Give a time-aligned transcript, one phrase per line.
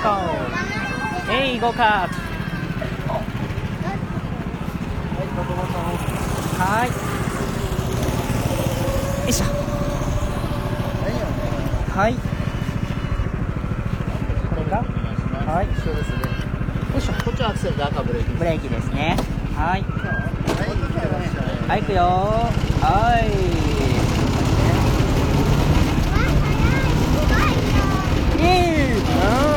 [0.00, 0.10] 行こ
[1.28, 1.58] うえい。
[1.60, 2.08] 行こうか
[6.58, 6.88] はい。
[9.24, 9.32] よい。
[9.32, 9.44] しょ
[11.98, 12.14] はい。
[12.14, 12.20] こ
[14.56, 14.84] れが
[15.52, 15.66] はい。
[15.66, 16.16] 一緒ですね。
[16.92, 17.00] よい。
[17.00, 18.30] しょこっちはアクセルで赤ブレーキ。
[18.34, 19.16] ブレーキですね
[19.56, 19.84] はい。
[21.68, 22.02] はい、行くよ
[22.80, 23.28] はい。
[28.38, 29.47] イエーイ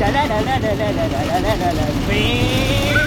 [0.00, 3.04] ララララララララララララブイーン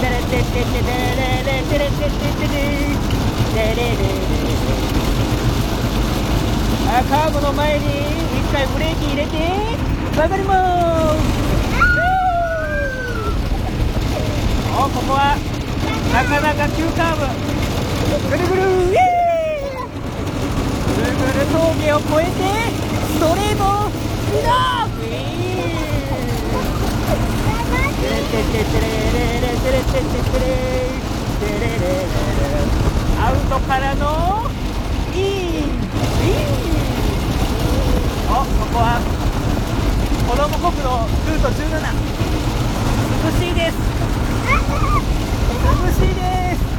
[0.00, 2.52] テレテテテテレレテレテテテテテ
[3.54, 4.04] テレレレ
[6.90, 9.32] あカーブの前に一回ブレーキ入れて
[10.14, 10.52] 曲がりま
[11.14, 11.24] す
[14.78, 15.38] おここは
[16.12, 17.24] なかなか急カーブ
[18.28, 18.60] ぐるぐる
[20.92, 22.75] ぐるぐる峠を越えて
[23.18, 23.92] ドレーボン
[24.44, 25.56] ダーー
[33.18, 34.50] アウトからの
[35.14, 35.72] インイン
[38.28, 39.00] おここは
[40.28, 41.56] 子供国のルート17
[43.24, 43.74] 美しいです
[45.64, 46.20] 美しいで
[46.56, 46.75] す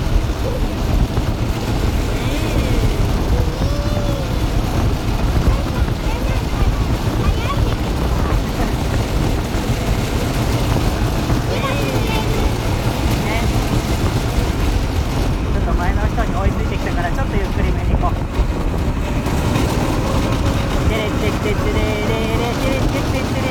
[21.47, 23.47] テレテレレレテレテテテレ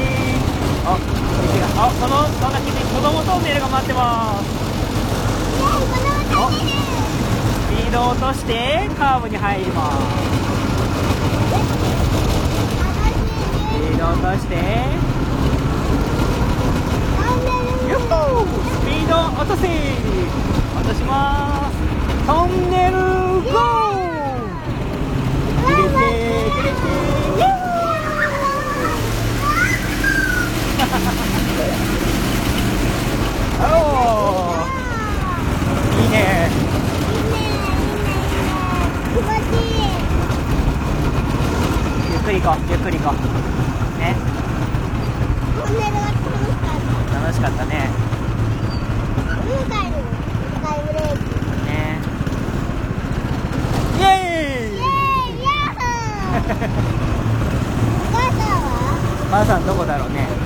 [0.85, 1.01] あ、道
[1.61, 4.45] があ、そのその先に子供トンネルが待ってます
[7.65, 9.97] スピードを落としてカーブに入ります
[13.49, 14.55] スピードを落として
[17.91, 19.69] よっほースピード落とせ
[20.77, 21.75] 落とします
[22.27, 23.97] トンネルゴー
[25.65, 26.85] 入れて入れて
[27.37, 27.77] イエーイ
[33.69, 34.65] おー
[36.03, 36.49] いいね。
[42.13, 43.19] ゆっくり行こうゆっくり行こう。
[43.99, 44.15] ね。
[47.13, 47.91] 楽しかったね。
[51.67, 51.99] ね。
[53.99, 54.77] イエーイ。
[59.31, 60.46] 母さんどこだろうね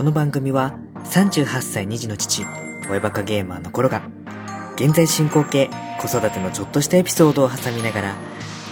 [0.00, 2.46] この番組は38歳2児の父、
[2.88, 4.00] 親バカゲーマーの頃が、
[4.76, 5.68] 現在進行形、
[6.00, 8.14] 子育てのちょっとしたエピソードを挟みながら、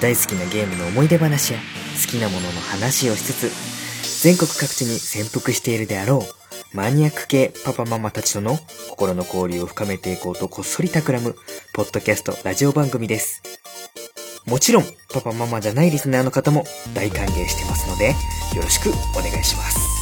[0.00, 1.58] 大好きなゲームの思い出話や
[2.02, 8.58] 好きなものの話をしつつ、全国各地に潜伏しているであろう、マニアック系パパママたちとの
[8.88, 11.36] 心の交流を深めていこうとこっそり企む、
[11.74, 13.42] ポッドキャストラジオ番組です。
[14.46, 16.64] もちろん、パパママじゃないリスナーの方も
[16.94, 18.12] 大歓迎してますので、
[18.56, 19.97] よろしくお願いします。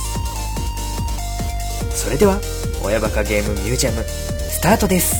[1.96, 2.38] それでは、
[2.84, 5.16] 親バカゲームミュージアム、スタートです。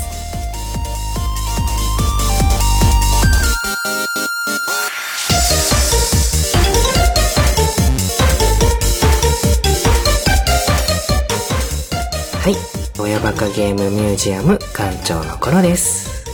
[12.38, 12.56] はい、
[13.00, 16.25] 親バカゲームミュージアム館長の頃です。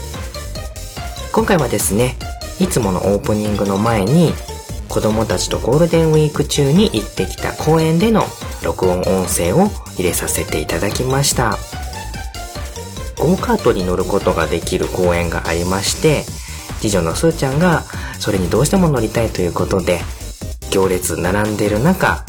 [1.31, 2.17] 今回はですね、
[2.59, 4.33] いつものオープニングの前に、
[4.93, 8.25] 子供たちとゴールデンウィーク中に行ってきた公園での
[8.63, 11.57] 録音音声を入れさせていただきました。
[13.17, 16.21] ゴーカートに乗ることができる公園がありまして、
[16.79, 17.81] 次女のすーちゃんが
[18.19, 19.99] それにどうしても乗りたいということで、
[20.69, 22.23] 行列並んでる中、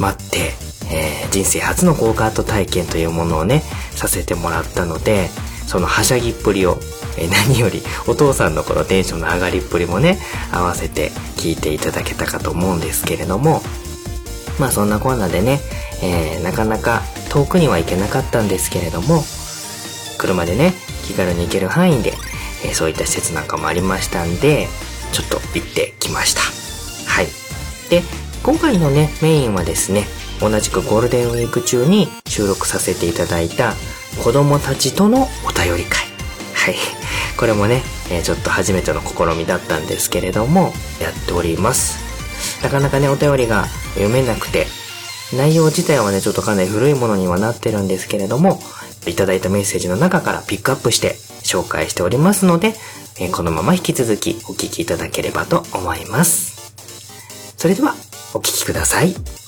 [0.00, 0.54] 待って、
[0.92, 3.62] えー人生初のゴーカート体験というものをね、
[3.92, 5.28] させてもらったので、
[5.68, 6.78] そのはしゃぎっぷりを
[7.18, 10.18] えー何よりお父さんのこのテンションの上がりっぷりもね
[10.52, 13.60] 合わせて聞いていただけたかと思うんですけれども
[14.58, 15.60] まあそんなこんなでね、
[16.02, 19.22] えーなかなか遠くには行けなかったんですけれども
[20.18, 20.72] 車でね
[21.06, 22.12] 気軽に行ける範囲で、
[22.64, 24.68] えーそういった施設なんかもありましたんで
[25.12, 26.40] ちょっと行ってきました。
[27.10, 27.26] はい。
[27.90, 28.02] で
[28.42, 30.04] 今回のねメインはですね
[30.40, 33.74] 同じくゴールデンウィーク中に収録させていただいた
[34.24, 36.06] 子供たちとのお便り会。
[36.54, 37.01] はい。
[37.38, 41.98] これもね、えーちょっと初めての試みだったんですけれどもやっております。
[42.62, 44.66] なかなかねお便りが読めなくて
[45.36, 48.60] 内容自体はねちょっとかなり古いものにはなってるんですけれども
[49.06, 52.74] いただいたメッセージの中からピックアップして紹介しておりますので、
[53.18, 56.72] えーこのまま引き続きお聞きいただければと思います。
[57.56, 57.94] それでは
[58.34, 59.41] お聞きください。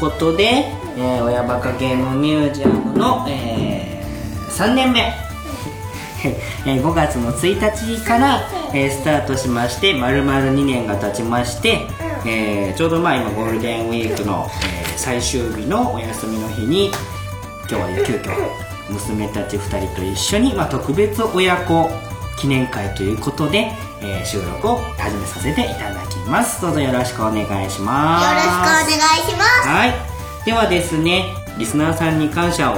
[0.00, 0.44] ことで、
[0.96, 4.02] えー親バカゲームミュージアムの、え
[4.50, 5.00] 3年目。
[6.66, 11.82] えー5月の1日から、えースタートしまして丸々2年が経ちまして、
[12.26, 16.88] えーちょうどまあ今ゴールデンウィークの、えー最終日のお休みの日に
[17.70, 18.30] 今日は急遽
[18.90, 21.88] 娘たち2人と一緒に、まあ、特別親子
[22.40, 23.70] 記念会ということで、
[24.02, 26.62] えー収録を始めさせていただきます。
[26.62, 28.26] どうぞよろしくお願いします。
[28.26, 29.68] よろしくお願いします。
[29.68, 30.10] はい。
[30.44, 31.26] ではですね
[31.58, 32.76] リスナーさんに感謝を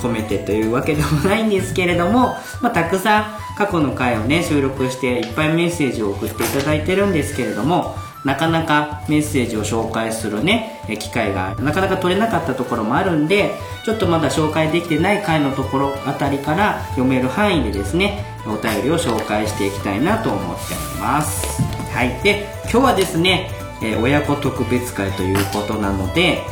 [0.00, 3.20] 込めてというわけでもないんですけれども、まあ、たくさ
[3.54, 21.62] ん過去の回をね収録していっぱいメッセージを送っていただいてるんですけれどもなかなかメッセージを紹介するね機会がなかなか取れなかったところもあるんでちょっとまだ紹介できてない回のところあたりから読める範囲でですねお便りを紹介していきたいなと思っております。
[21.92, 22.22] はい。
[22.22, 23.50] で今日はですね、
[23.82, 26.42] え親子特別会ということなので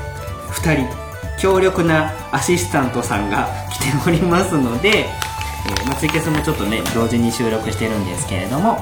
[0.51, 5.07] 2人強力なアシスタントさんが来ておりますので、え
[5.87, 8.79] ま、ツイキャスもちょっとね同時に収録してるんですけれども。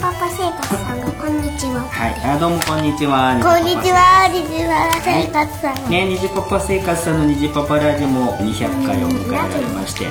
[0.00, 1.82] パパ生活さんがこんにちは。
[1.82, 2.14] はい。
[2.22, 3.34] あどうもこんにちは。
[3.42, 5.90] こんにちはリズワ生活さん。
[5.90, 10.06] ねにじパパ生活さんのにじパパラジオも200回を迎えられまして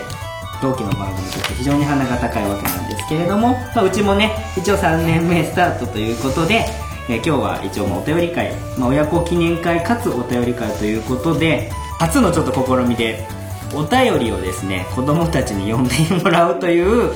[0.62, 6.66] 同期の番組として非常に鼻が高いわけなんですけれども、まあ、うちもね一応3年目スタートということで、
[7.08, 13.26] えー今日は一応まあお便り会、まあ、親子記念会かつお便り会ということで初のちょっと試みで
[13.74, 17.12] お便りをですね子供たちに読んでもらうという、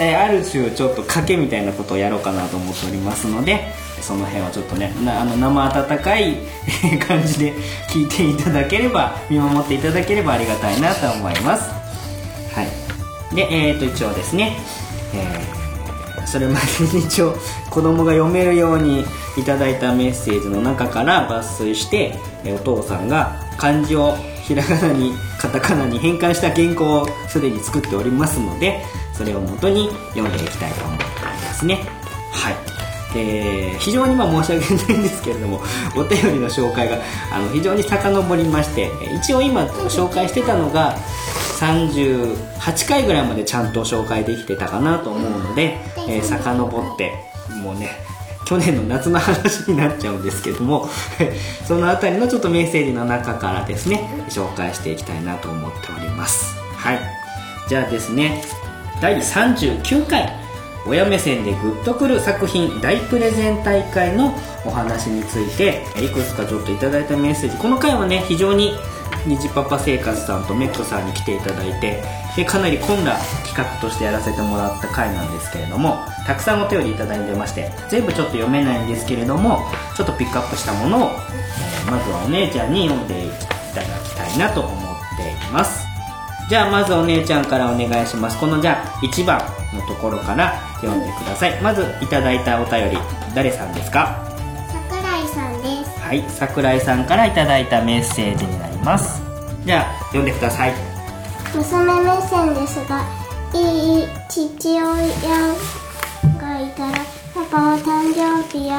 [0.00, 6.36] えーある種ちょっと賭けみたいなことをやろうかなと思っておりますのでその辺はちょっとねあの生温かい
[7.06, 7.52] 感じで
[7.88, 11.70] 聞いていただければ見守っていただければありがたいなと思います。
[12.54, 13.34] はい。
[13.34, 14.56] でえー、と一応ですね、
[15.14, 15.56] えー
[16.26, 17.36] それまでに一応
[17.70, 19.04] 子供が読めるように
[19.36, 25.12] いただいたメッセージの中から抜粋して、お父さんが漢字をひらがなに
[25.46, 28.82] カタカナに変換した原稿をすでに作っておりますので
[29.12, 31.80] それを元に読んでいきたいと思っておりますね。
[32.32, 32.54] はい。
[33.14, 35.60] で非常にまあ申し訳ないんですけれども
[35.96, 36.98] お便りの紹介が
[37.32, 40.98] あの非常に遡りまして一応今紹介してたのが
[41.60, 47.14] 38回ぐらいまでちゃんと紹介できてたかなと思うので、えー、遡って
[47.62, 48.05] もうね
[48.46, 50.88] 去年の夏の話になっちゃうんですけども
[51.66, 56.56] そのあたりのちょっとメッセージの中からですね紹介していきたいなと思っております。
[56.76, 57.00] はい。
[57.68, 58.42] じゃあですね
[59.00, 60.32] 第39回
[60.86, 64.32] 親目線でグッとくる作品大プレゼン大会の
[64.64, 67.56] お話についていくつかちょっといただいたメッセージ。
[67.56, 68.76] この回はね非常に
[69.26, 72.02] 虹パパ生活さんとメットさんに来ていただいて
[72.36, 79.60] でかなり混んだ企画としてやらせてもらった回なんですけれどもたくさんお便りいただいてまして全部ちょっと読めないんですけれども
[79.96, 83.30] ちょっとピックアップしたものを、えーまずはお姉ちゃんに読んでい
[83.72, 84.74] ただきたいなと思っ
[85.16, 85.86] ています。
[86.50, 88.36] じゃあまずお姉ちゃんからお願いします。
[88.40, 89.38] このじゃあ1番
[89.72, 91.60] のところから読んでください。
[91.62, 92.98] まずいただいたお便り
[93.36, 94.20] 誰さんですか？
[94.68, 96.00] 桜井さんです。
[96.00, 100.72] はい桜井さんからいただいたメッセージになりますじゃあ読んでください。
[101.52, 103.02] 娘目線ですが
[103.52, 106.98] いい父親がいたら
[107.34, 108.78] パパは誕生日や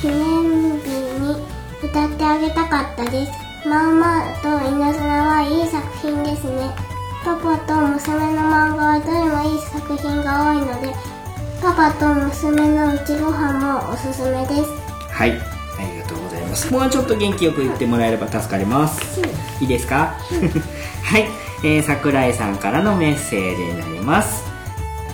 [0.00, 0.88] 記念日
[1.20, 1.36] に
[1.84, 3.32] 歌ってあげたかったです。
[3.68, 6.74] まあまあと稲妻はいい作品ですね。
[7.24, 10.92] パパと娘の漫画はどれもいい作品が多いので
[11.62, 14.70] パパと娘のうちご飯もおすすめです。
[15.12, 16.72] はいありがとうございます。
[16.72, 19.20] もうちょっと元気よく言ってもらえれば助かります。
[19.20, 19.22] い
[19.60, 20.14] いですか？
[21.04, 21.24] はい、
[21.62, 24.44] えー、桜井さんからのメッセージになります。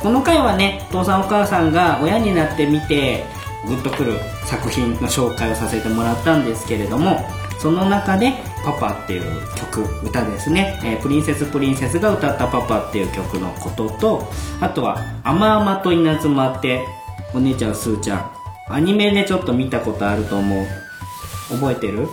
[0.01, 3.25] この回はねお父さんお母さんが親になってみて
[3.67, 7.21] グッとくる作品の紹介をさせてもらったんですけれども
[7.61, 8.33] その中で
[8.65, 9.23] 「パパ」っていう
[9.55, 14.33] 曲歌ですね、えープリンセスプリンセスが歌った「パパ」っていう曲のことと
[14.63, 16.87] あとは「あまあまと稲妻」って
[17.35, 18.31] お姉ちゃんすーちゃん。
[18.71, 20.67] アニメでちょっと見たことあると思う。
[21.51, 22.09] 覚えてる？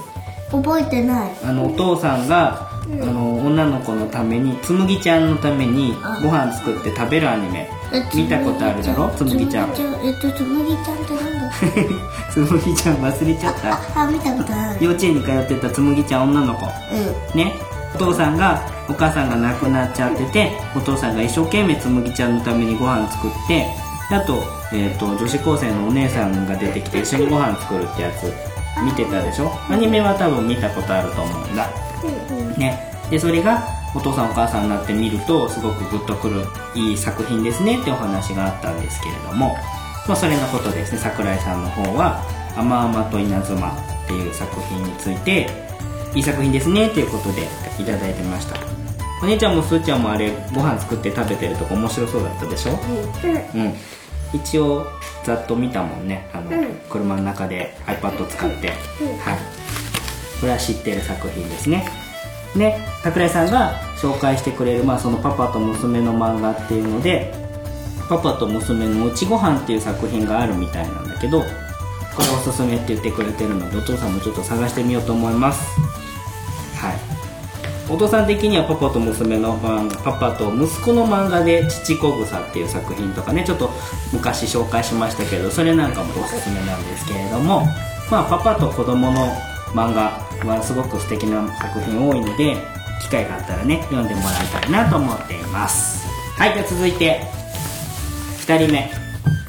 [0.51, 1.31] 覚えてない。
[1.43, 7.69] あのお父さんが、あの女の子のためにつむぎちゃんのためにご飯作って食べるアニメ。
[8.15, 9.09] 見たことあるだろ？
[9.15, 9.75] つむぎちゃんえっ
[10.21, 11.51] とつむぎちゃんってなんだ？
[12.31, 14.01] つむぎちゃん忘れちゃった。
[14.03, 14.85] あ見たことある。
[14.85, 16.65] 幼稚園に通ってたつむぎちゃん女の子。
[16.65, 17.53] うね。
[17.95, 23.65] お父さんがお母さんが亡くなっちゃっててお父さんが一生懸命つむぎちゃんのためにご飯作って
[24.09, 28.31] であと,、えー、と女子高生のお姉さんが出てきて一緒にご飯作るってやつ
[28.83, 29.51] 見てたでしょ？
[29.69, 31.69] アニメは多分見たことあると思うんだ。
[32.57, 32.91] ね。
[33.09, 39.55] でそれがお父さんお母さんになって見るとすごくグッとくるいい作品ですねってお話があったんですけれども、
[40.07, 40.99] まあ、それのことですね。
[40.99, 42.21] 桜井さんの方は
[42.57, 43.71] 「あまあまと稲妻」
[44.05, 45.49] っていう作品について
[46.13, 47.47] いい作品ですねっていうことで
[47.79, 48.57] いただいてました。
[49.21, 52.71] お姉ちゃんもすーちゃんもあれご飯作って食べてるとこ面白そうだったでしょ？
[52.73, 53.73] うん
[54.33, 54.85] 一応
[55.23, 56.29] ざっと見たもんね。
[56.33, 56.51] あの、
[56.89, 58.77] 車の中で iPad 使って、はい。
[60.39, 62.07] これは知ってる作品ですね。
[62.55, 67.33] で桜井さんが紹介してくれる、まあ、そのパパと娘の漫画っていうので
[68.09, 71.45] パパと娘のうちご飯っていう作品があるみたいなんだけどこ
[72.21, 75.79] れおすすめって言ってくれてるのでお父さんもちょっと探してみようと思います。
[76.77, 77.06] はい
[77.89, 83.69] お父さん的にはパパと娘の漫画パパと息子の漫画で「父子草」っていう作品とかねちょっと
[84.11, 87.65] 昔紹介しましたけどそれなんかもおすすめなんですけれども
[88.11, 89.27] まあパパと子供の
[89.73, 92.57] 漫画はすごく素敵な作品多いので
[93.01, 96.07] 機会があったらね読んでもらいたいなと思っています。
[96.37, 97.21] はいじゃあ続いて
[98.45, 98.91] 2人目。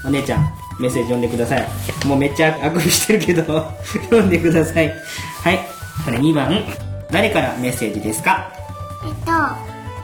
[0.05, 1.69] お姉ちゃんメッセージ読んでください。
[2.07, 3.43] もうめっちゃあくびしてるけど
[3.85, 4.95] 読んでください。
[5.43, 5.59] はい
[6.05, 6.88] これ2番。
[7.11, 8.51] 誰からメッセージですか？
[9.05, 9.33] えっと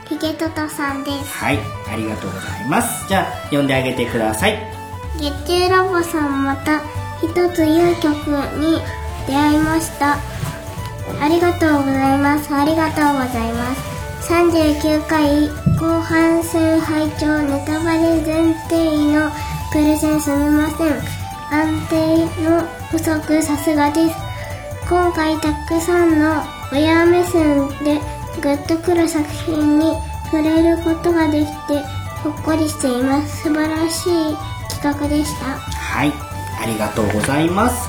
[0.09, 1.39] ヒゲトトさんです。
[1.39, 1.59] はい
[1.93, 3.09] ありがとうございます。
[3.09, 4.59] じゃあ読んであげてください。
[5.19, 6.81] 月中ラボさんまた
[7.23, 8.13] 一ついい曲
[8.59, 8.81] に
[9.27, 10.19] 出会いました。
[11.21, 12.55] ありがとうございます。
[12.55, 13.95] ありがとうございます。
[14.33, 19.31] 39回後半戦拝聴ネタバレ前提の
[19.73, 21.03] プレゼンすみません。
[21.51, 24.15] 安定の不足さすがです。
[24.89, 26.43] 今回たくさんの
[26.73, 28.01] 親目線で
[28.41, 29.95] グッとくる作品に
[30.31, 31.81] 触れることができて
[32.23, 33.43] ほっこりしています。
[33.45, 34.37] 素晴らしい
[34.71, 35.47] 企画でした。
[35.57, 36.13] はい。
[36.61, 37.89] ありがとうございます。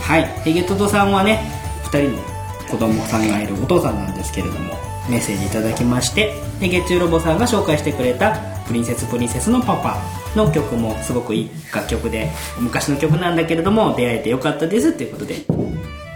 [0.00, 0.24] はい。
[0.44, 1.40] ヘゲトトさんはね
[1.84, 2.22] 2人の
[2.70, 4.74] 子供さんがいるお父さんなんですけれども
[5.08, 9.98] メッセージいただきましてで月中ロボさんが紹介してくれた「プリンセスプリンセスのパパ」
[10.34, 15.36] の曲もすごくいい楽曲で昔の曲なんだけれども出会えてよかったですっていうことで。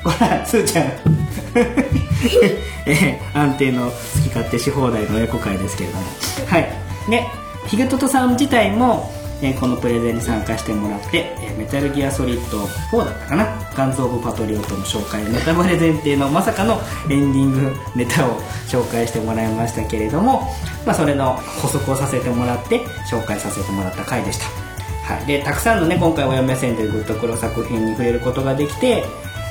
[0.03, 1.18] ほらすーちゃん。
[2.87, 6.05] えー安定の好き勝手し放題の親子会ですけれども。
[6.47, 6.69] はい。
[7.11, 7.27] で
[7.67, 9.13] ヒゲトトさん自体も、
[9.43, 13.47] えーこのプレゼンに参加してもらって、えーメタルギアソリッド4だったかな。
[13.79, 20.53] ガンズ・オブ・パトリオットの紹介ネタバレ前提のまさかのエンディングネタを紹介してもらいましたけれども、
[20.85, 24.69] まあ、それの補足をさせてもらって紹介させてもらった回でした
[25.09, 29.05] はい、でたくさんのね今回親目線でグッとくる作品に触れることができて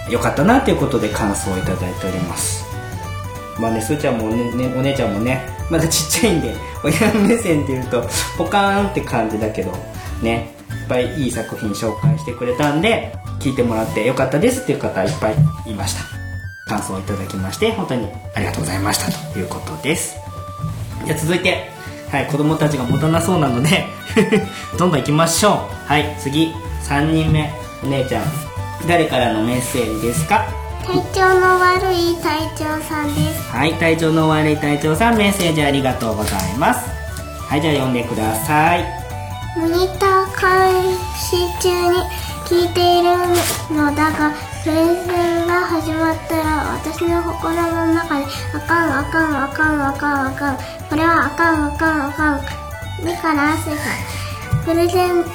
[0.10, 2.66] よかったなということで感想をいただいております。
[3.60, 9.72] まあねすーちゃんもねねお姉ちゃんもねまだちっちゃいんで 親目線っていうとポカーンって感じだけど
[10.22, 15.36] ねいっぱいいい作品紹介してくれたんで聞いてもらってよかったですっていう方いっぱい
[15.66, 16.02] いました。
[16.68, 20.18] 感想をいただきまして本当にありがとうございましたということです。
[21.06, 21.70] じゃあ続いて、
[22.12, 23.86] はい、子供たちが持たなそうなので
[24.78, 25.92] どんどん行きましょう。
[25.92, 26.54] はい次。
[26.84, 27.52] 3人目。
[27.84, 28.57] お姉ちゃん。
[28.86, 30.46] 誰からのメッセージですか？
[30.86, 33.42] 体調の悪い隊長さんです。
[33.52, 36.90] はい体調の悪い隊長さんメッセージありがとうございます。
[37.50, 38.86] はいじゃあ読んでください。
[39.58, 41.98] モニター監視中に
[42.46, 43.10] 聞いている
[43.76, 44.32] のだが
[44.64, 50.58] プレゼンが始まったら私の心の中であかんあかんあかんあかんあかん。
[50.90, 52.42] これはあかんあかんあかん。
[53.04, 53.78] 目から汗が
[54.66, 55.30] プレゼンで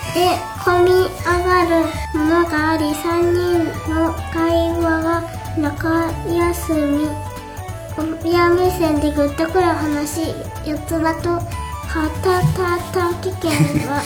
[0.64, 5.22] 込み上がるものがあり3人の会話が
[5.58, 7.08] 中休み。
[8.24, 10.22] 親目線でグッとくる話
[10.64, 11.40] 4つだとは
[12.22, 14.02] たたた期限は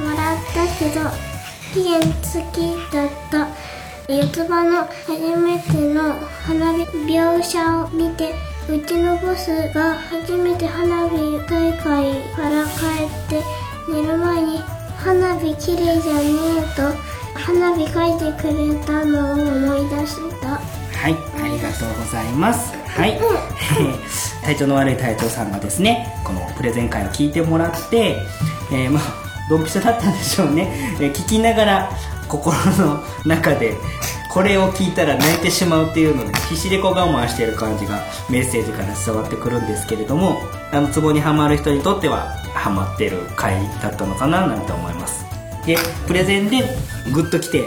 [0.00, 1.08] もらったけど
[1.72, 3.68] 期限付きだった。
[4.08, 6.14] 四つ葉の初めての
[6.46, 8.34] 花火描写を見て
[8.66, 13.42] うちのボスが初めて花火大会から帰って
[13.88, 14.58] 寝る前に
[14.98, 16.20] 花火綺麗じゃね
[16.58, 16.92] えと
[17.38, 20.60] 花火描いてくれたのを思い出した
[20.98, 22.74] はい、ありがとうございます。
[22.88, 23.20] はい、
[24.44, 28.16] 体調の悪い隊長さんがですね、このプレゼン会を聞いてもらって、
[28.72, 29.02] えーまあ、
[29.48, 30.96] ドンピシャだったんでしょうね。
[30.98, 31.90] えー聞きながら、
[32.26, 33.76] 心の中で、
[34.28, 40.42] これを聞いたら泣いてしまうっていうので、必死でこう我慢している感じがメッセージから伝わってくるんですけれども、
[40.72, 45.24] あの、ツボにはまる人にとっては、ハマってる回だったのかななんて思います。
[45.66, 46.62] でプレゼンで
[47.12, 47.64] グッと来て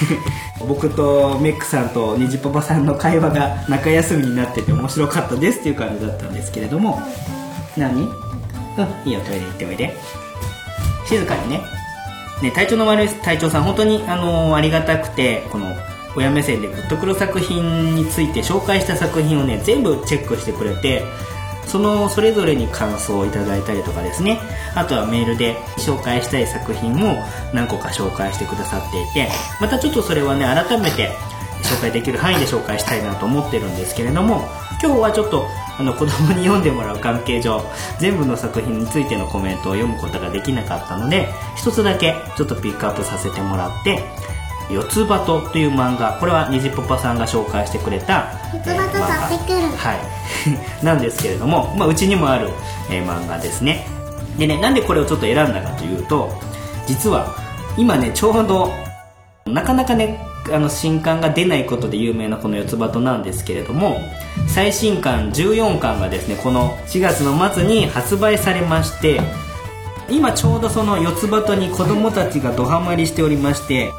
[0.66, 7.02] 僕とメックさんとニジパパさんの会話が中休みになってて面白かったですっていう感じだったんですけれども。
[7.76, 8.02] 何？
[8.02, 9.96] うんいいよトイレ行っておいで。
[11.06, 11.60] 静かにね。
[12.42, 15.66] ね体調の悪い隊長さん本当にあのありがたくてこの
[16.16, 21.02] 親目線でグッとくる作品について紹介した作品をね全部チェックしてくれて
[21.66, 24.40] そのそれぞれに感想をいただいたりとかですね。
[24.74, 29.28] あとはメールで紹介したい作品も何個か紹介してくださっていて
[29.60, 31.10] またちょっとそれはね改めて
[31.62, 34.48] 紹介できる範囲で紹介したいなと思ってるんですけれども
[34.82, 35.46] 今日はちょっと
[35.78, 37.62] あの子供に読んでもらう関係上
[37.98, 44.00] 全部の作品についてのコメントを読むことができなかったので一つだけちょっとピックアップさせてもらって
[44.72, 48.92] 「四つ葉と」という漫画これは虹パパさんが紹介してくれた四つ葉と
[49.28, 49.76] 取ってくる。
[49.76, 49.98] はい。
[50.84, 52.50] なんですけれども、まあ、うちにもある、
[52.90, 53.86] えー漫画ですね。
[54.38, 56.30] でねなんでこれをちょっと選んだかというと
[56.86, 57.34] 実は
[57.76, 58.72] 今ねちょうど
[59.46, 60.18] なかなかね
[60.52, 64.00] あの新刊が出ないことで有名なこの四つ葉となんですけれども
[64.48, 69.20] 最新刊14巻がですねこの4月の末に発売されまして
[70.10, 73.90] 今ちょうどその四つ葉とに子供たちがドハマりしておりまして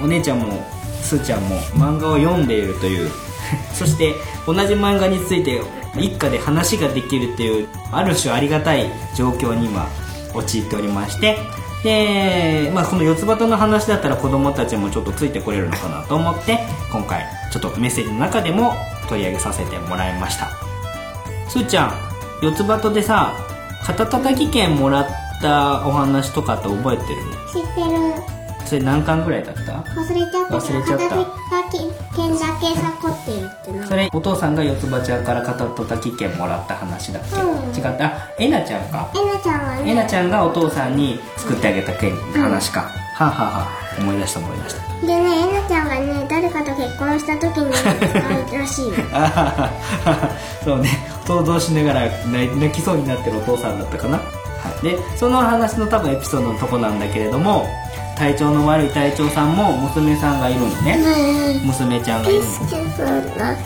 [0.00, 0.64] お姉ちゃんも
[1.02, 3.10] すーちゃんも漫画を読んでいるという
[3.72, 4.14] そして
[4.46, 5.60] 同じ漫画について
[5.96, 9.86] 一家で話ができるっていうある種ありがたい状況に今
[10.34, 11.38] 陥っておりまして
[11.82, 16.58] で、まあ、この四つ葉との話だったら子供たちもちょっとついてこれるのかなと思って
[16.90, 18.74] 今回ちょっとメッセージの中でも
[19.08, 20.48] 取り上げさせてもらいました。
[21.48, 21.92] すーちゃん
[22.42, 23.32] 四つ葉とでさ
[23.84, 25.06] 肩たたき券もらっ
[25.40, 27.22] たお話とかって覚えてる？
[27.52, 27.80] 知って
[28.30, 28.35] る
[28.66, 29.60] それ何巻ぐらいだった？
[29.62, 30.54] 忘れちゃった。
[30.56, 31.08] 忘れちゃった。
[31.08, 31.26] 片
[31.70, 31.78] 手
[32.16, 33.86] 剣だけさこって言ってな。
[33.86, 37.74] それお父さんが四つ葉ちゃんから肩たたき券もらった話だっけ、うん。
[37.74, 38.06] 違った？
[38.06, 39.08] あえなちゃんか。
[39.14, 39.90] えなちゃんはね。
[39.90, 43.66] えなちゃんがお父さんに作ってあげた券の話か、はあ、はあは
[43.98, 44.86] あ、思い出した思い出した。
[45.00, 48.84] でねえなちゃんがね誰かと結婚した時に使うらしい
[50.64, 50.88] そうね。
[51.26, 54.22] 想像しながら泣泣きそうになってるお父さんだったかな、は
[54.80, 57.66] い、でその話の多分エピソードのとこなんだけれども
[58.16, 60.96] 体調の悪い隊長さんも娘さんがいるのね。
[60.96, 63.62] ね娘ちゃんがいるのえピスケさんだって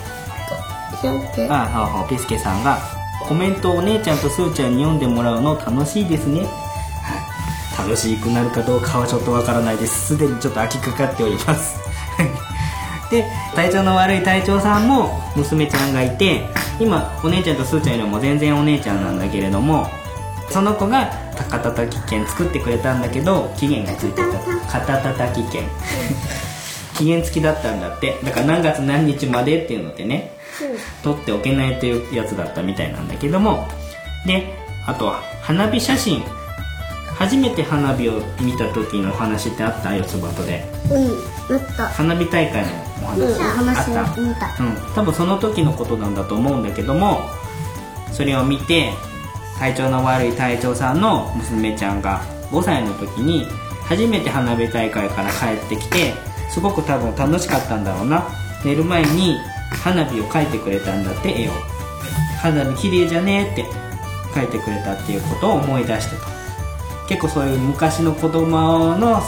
[1.03, 1.47] 言って。
[1.49, 2.79] あはあはあピスケさんが
[3.21, 6.41] コメントをお姉ちゃんとスーちゃんに読んでもらうの楽しいですね。
[6.41, 7.87] はい。
[7.87, 10.07] 楽しくなるかどうかはちょっとわからないです。
[10.07, 11.79] すでにちょっと飽きかかっております。
[13.09, 16.45] で体調の悪い隊長さんも娘ちゃんがいて
[16.79, 19.89] 今お姉ちゃんとスーちゃんよりも全然お姉ちゃんなんだけれども
[20.51, 24.71] その子が肩たたき券作ってくれたんだけど期限がついてた。
[24.71, 25.63] 肩たたき券
[26.97, 28.19] 期限付きだったんだって。
[28.23, 30.31] だから何月何日までっていうのでね
[31.03, 33.67] 撮っておけないというやつだったみたいなんだけども。
[34.25, 34.53] で
[34.85, 36.23] あとは花火写真。
[37.17, 40.65] 初めて花火を見た時のお話ってあった四つ葉とで。
[40.89, 41.87] うん打った。
[41.87, 42.69] 花火大会の
[43.03, 44.47] おうん話、話を見た。
[44.63, 47.21] うん、多分その時のことなんだと思うんだけども
[48.11, 48.91] それを見て
[49.61, 53.45] 体調の悪い隊長さんの娘ちゃんが5歳の時に
[53.85, 56.15] 初めて花火大会から帰ってきて
[56.49, 58.27] すごく多分楽しかったんだろうな。
[58.65, 59.37] 寝る前に
[59.83, 61.51] 花火を描いてくれたんだって絵を。
[62.41, 63.63] 花火綺麗じゃねえって
[64.33, 66.23] 描いてくれたっていうことを思い出してと
[67.07, 69.21] 結構そういう昔の子供の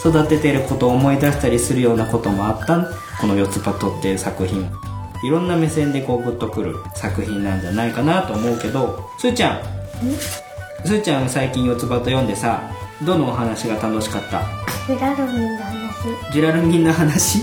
[0.00, 2.90] 育ててることを思い出したりするようなこともあった。
[3.18, 4.70] この「四つ葉と」っていう作品。
[5.24, 9.77] いろんな目線でこうグッとくる作品なんじゃないかなと思うけどすーちゃん
[10.84, 12.70] すーちゃん最近四つ葉と読んでさ
[13.04, 14.42] どのお話が楽しかった？
[14.86, 16.32] ジュラルミンの話。
[16.32, 17.38] ジュラルミンの話？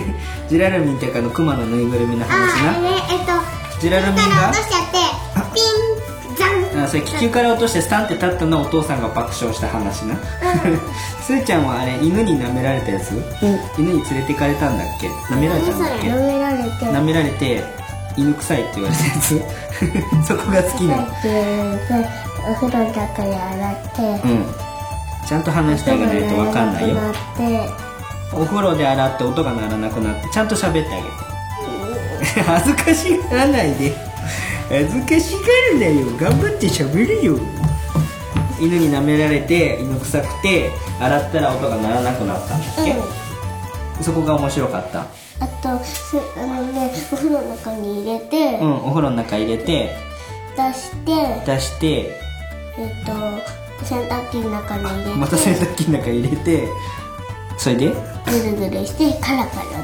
[0.48, 2.78] ジュラルミンっていうかあのクマのぬいぐるみのあ話な。
[2.78, 4.50] あれえっとジュラルミンが？
[4.50, 6.36] 落としちゃってピン
[6.72, 6.84] ザン。
[6.84, 10.16] あそれ気球から落としてスタンって立ったのをお父さんが爆笑した話な。
[11.24, 13.12] すーちゃんはあれ犬に舐められたやつ、
[13.78, 15.08] 犬に連れて行かれたんだっけ？
[15.34, 16.08] 舐められたんだっけ？
[16.08, 16.68] 舐められて。
[16.84, 17.64] 舐められて
[18.18, 19.28] 犬臭いって言われたやつ。
[20.26, 21.02] そこが好きなの。
[21.02, 21.68] って
[22.50, 24.46] お風呂の中で洗ってうん。
[25.26, 26.94] ちゃんと話してあげないと分かんないよ。
[26.94, 27.70] なって
[28.32, 32.42] お風呂で洗って音が鳴らなくなってちゃんと喋ってあげて。
[32.42, 33.94] 恥ずかしがらないで。
[34.68, 35.38] 恥ずかしが
[35.72, 36.06] るなよ。
[36.20, 37.38] 頑張って喋るよ。
[38.60, 42.96] 犬に舐められて犬臭くて洗ったら音が鳴らなくなったんだっけ、
[44.02, 45.06] そこが面白かった。
[45.40, 46.67] あとすあのね
[47.10, 49.96] お風呂の中に入れて、うんお風呂の中入れて
[50.56, 52.20] 出して出して
[52.78, 53.12] えっと
[53.84, 56.68] 洗濯機の中に入れてまた洗濯機の中入れて
[57.56, 57.88] それで？
[57.88, 59.82] ぐるぐるしてカラカラっ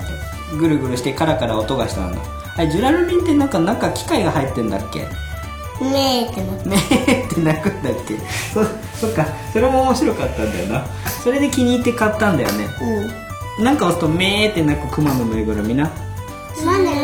[0.51, 2.21] てぐるぐるしてカラカラ音がしたんだ
[2.57, 5.01] あれジュラルミンってなんか中機械が入ってんだっけ？
[5.81, 6.69] めーってなって。
[6.69, 8.17] めーって鳴くんだっけ？
[8.53, 10.87] そそっかそれも面白かったんだよな。
[11.25, 12.69] それで気に入って買ったんだよね。
[13.59, 13.65] うん。
[13.65, 15.91] なんか押すとめーって鳴くクマのぬいぐるみな。
[16.65, 17.04] なんでね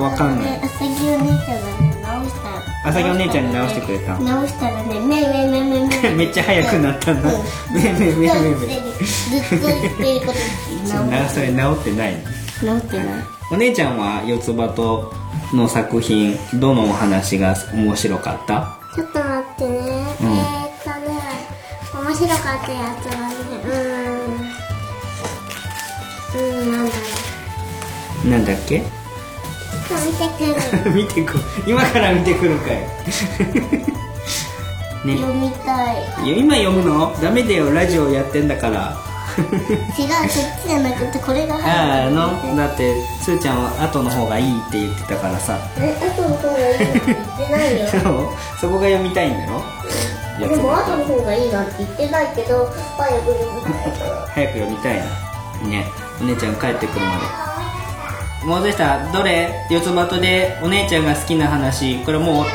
[0.00, 0.60] わかんない。
[0.62, 2.48] あさぎお姉ちゃんがね直した。
[2.48, 7.30] らあさぎお姉ちゃんに直してくれた直したらねめめめめめめっちゃ速くなったんだ。
[7.72, 8.66] めめめめめず
[9.34, 12.16] っと言ってることなそれ直ってない。
[12.62, 13.06] 直ってない。
[13.50, 15.12] お姉ちゃんは四つ葉と
[15.54, 18.78] の作品どのお話が面白かった？
[18.94, 19.82] ちょっと待ってね、うん。
[19.82, 21.06] えーっとね
[21.94, 23.34] 面白かったやつはね
[23.64, 23.76] うー
[24.28, 24.48] ん。
[26.34, 26.98] うーんなんだろ
[28.24, 28.28] う。
[28.30, 28.82] なんだっけ？
[29.96, 30.28] 見て
[30.84, 30.90] くる。
[30.94, 32.76] 見てく今から見てくるかい。
[35.06, 35.16] ね。
[35.16, 35.96] 読みたい。
[36.24, 37.14] いや今読むの？
[37.20, 37.70] ダメだよ。
[37.72, 38.96] ラジオやってんだから。
[39.38, 39.46] 違う
[40.28, 41.60] そっちじゃなくてこれがああ
[42.10, 45.56] 入のだってすーちゃんは後の方がいいって言ってたからさ。
[45.78, 47.86] え後の方がいいって言ってないよ。
[47.90, 48.00] そう
[48.62, 49.62] そこが読みたいんだろ？
[50.40, 53.72] でも後の方がいいなんて言ってないけど早く読みたい。
[54.34, 55.04] 早く読みたいな。
[55.68, 55.86] ね。
[56.20, 57.22] お姉ちゃん帰ってくるまで
[58.44, 59.10] もうどうした？
[59.12, 59.66] どれ？
[59.70, 61.98] 四つ葉とでお姉ちゃんが好きな話。
[62.04, 62.46] これもう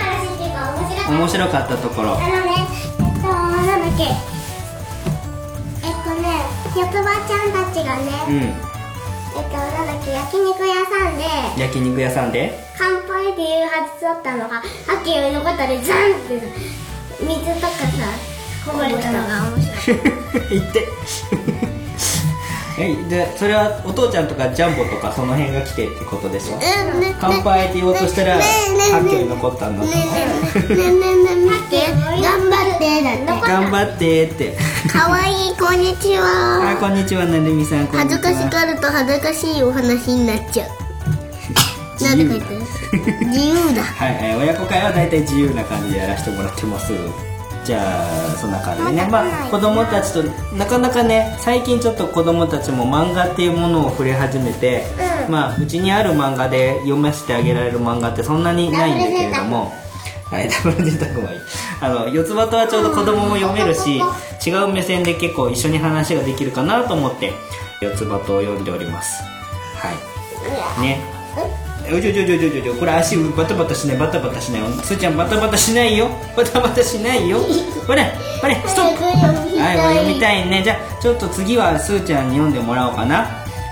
[1.11, 2.15] 面白かったところ。
[2.15, 4.03] あのね、えっと、なんだっけ。
[4.03, 6.27] えっとね、
[6.75, 8.35] 四つ葉ちゃんたちがね、うん。
[8.41, 12.57] えっと、なんだっけ、焼肉屋さんで、焼肉屋さんで？
[12.77, 14.63] 乾杯っていうはずだったのが、
[15.01, 16.45] 秋よりのことでザンってさ、
[17.19, 17.77] 水とかさ、
[18.65, 19.99] こぼれたのが面白い。
[20.49, 20.87] 言って
[22.83, 28.83] えでそれはお父ちゃんとかジャンボとかその辺が来てってことでしょうんね乾杯って言おうとしたらねえねえね。
[28.89, 30.01] えはっきり残ったんだねえね
[30.69, 31.87] えねえねえねえ見て、
[32.21, 33.47] 頑張って、だって。
[33.47, 34.57] 頑張ってって。
[34.91, 36.77] かわいい、こんにちあは。
[36.79, 40.69] こんにちはなるみさん恥ずかしがると恥ずかしいお話になっちゃう。
[42.03, 42.61] なんで書いてる？
[43.27, 43.75] 自由。
[43.75, 43.81] だ。
[43.97, 46.91] はい、えー親子会は大体自由な感じでやらせてもらってます
[47.65, 49.07] じゃあそんな感じでね。
[49.09, 50.23] まあ子供たちと
[50.55, 54.85] なかなかね最近ちょっと子供たちも漫画っていうものを触れ始めて、
[55.29, 59.71] まあうちにある漫画で読ませてあげられる漫画ってそんなにないんだけれども
[60.29, 61.39] はいダブル贅沢はいい。
[61.81, 64.01] あの四つ葉とはちょうど子供も読めるし
[64.45, 67.33] 違う目線で結構一緒に話ができるかなと思って
[67.81, 69.23] 四つ葉とを読んでおります。
[69.75, 69.91] は
[70.79, 70.81] い。
[70.81, 70.99] ね
[71.85, 76.09] おちょちょちょちょちょこれ足バタバタしないバタバタしないすーちゃんバタバタしないよ。
[76.35, 77.39] バタバタしないよ。
[77.85, 78.03] ほれ
[78.41, 79.03] ほれストップ。
[79.03, 80.61] はい読みたいね。
[80.63, 83.25] じゃあちょっと次はすーちゃんに読んでもらおうかな。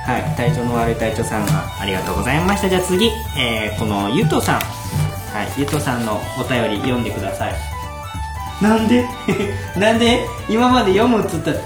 [0.05, 2.69] はい体調の悪い隊長さんがありがとうございました。
[2.69, 4.59] じゃあ次、えー、このゆとさん。
[4.59, 7.53] はいゆとさんのお便り読んでください。
[8.61, 9.07] なんで？
[9.77, 10.19] なんで？
[10.49, 11.57] 今まで読むっつったら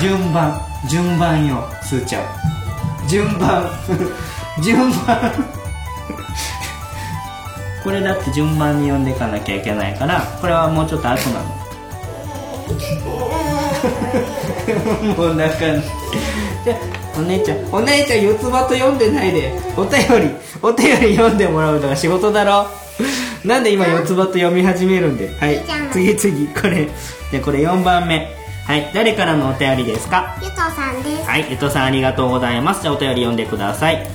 [0.00, 3.08] 順番順番よすーちゃん。
[3.08, 3.70] 順番。
[4.62, 5.32] 順番
[7.84, 11.46] これだって順番に読んでいかなきゃいけないからこれはもうちょっと後なの。
[15.16, 15.50] もうない
[16.64, 16.78] じゃあ
[17.18, 19.52] お姉ちゃんお姉ちゃん四つ葉と読んでないで。
[19.76, 22.66] お便りお便り読んでもらうのが仕事だろ。
[23.44, 25.28] なんで今四つ葉と読み始めるんで？
[25.38, 25.62] はい。
[25.92, 26.88] 次次これ。
[27.30, 28.32] でこれ4番目。
[28.66, 28.90] はい。
[28.94, 30.34] 誰からのお便りですか？
[30.42, 31.28] ゆとさんです。
[31.28, 31.46] はい。
[31.50, 32.80] 江戸さんありがとうございます。
[32.82, 34.06] じゃあお便り読んでください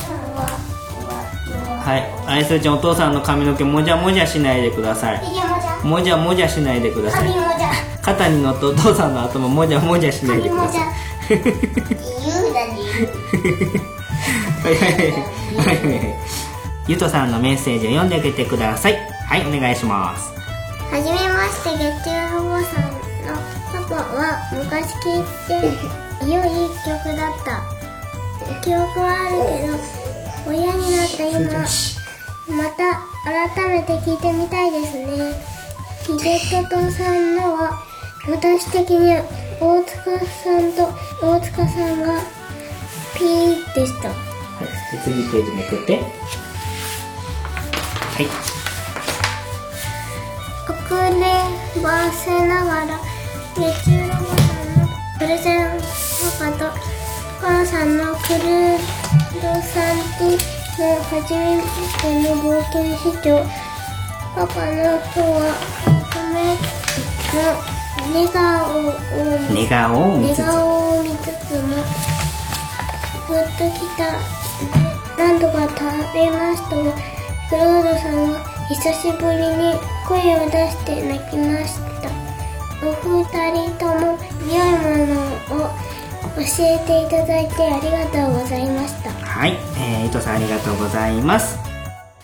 [1.90, 2.04] はい。
[2.28, 5.22] あやすーちゃんお父さんの髪の毛もじゃもじゃしないでください。
[5.84, 7.30] もじゃ、もじゃしないでください。
[7.30, 7.72] 髪もじゃ、
[8.04, 10.82] 肩に乗ってお父さんの頭もじゃもじゃしないでください。
[11.30, 11.60] 髪もじゃ。
[11.96, 13.08] 自由だ自由。
[14.62, 15.08] はいはいはい。
[15.66, 16.16] はいはい
[16.88, 18.98] ゆとさんのメッセージを読んであげてください。
[19.28, 20.30] はいお願いします。
[20.92, 23.34] はじめまして、月中お坊さんの
[23.90, 25.54] パパは昔聴いて
[26.32, 26.46] 良い
[26.86, 27.64] 曲だった。
[28.62, 29.99] 記憶はあるけど、
[30.50, 33.06] 親になった今、また
[33.56, 35.34] 改めて聞いてみたいですね。
[36.04, 36.18] 秀
[36.66, 37.84] 人さんのは、
[38.28, 39.24] 私的には
[39.62, 40.90] 大塚さんと
[41.22, 42.22] 大塚さんが
[43.16, 44.10] ピーでした。
[44.60, 46.02] はいで次ページめくっては
[48.20, 48.26] い
[50.68, 53.00] 遅ればせながら
[53.56, 54.14] 月中の
[55.18, 55.80] プレゼン
[56.40, 56.99] パパと
[57.42, 58.78] コロさんのクルー
[59.36, 61.64] ドさんとの初め
[62.02, 63.46] ての冒険史上
[64.36, 65.56] パパの方は
[66.28, 66.60] 夢
[67.34, 67.80] の
[68.14, 68.40] 寝顔
[68.76, 68.92] を
[69.54, 71.68] 寝顔を見つつ顔を見つつも
[73.28, 74.00] ぐっときた
[75.18, 75.80] 何度か食
[76.14, 76.92] べましたが
[77.50, 82.10] クロードさんは久しぶりに声を出して泣きました
[82.86, 85.99] お二人とも良いものを
[86.40, 89.10] 教えていただいてありがとうございました。
[89.12, 91.58] はい、えー、糸さんありがとうございます。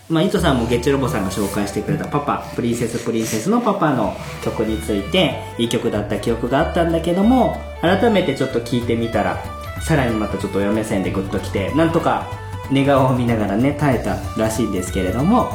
[0.07, 9.39] まあ、糸さんもゲッチロボさんが紹介してくれた「パパプリンセスプリンセスのパパ」の曲についていい曲だった記憶があったんだけども改めてちょっと聞いてみたら
[9.81, 12.27] さらにまたちょっと親目線でグッときてなんとか
[12.69, 15.49] 寝顔を見ながらね耐えたらしいんですけれども、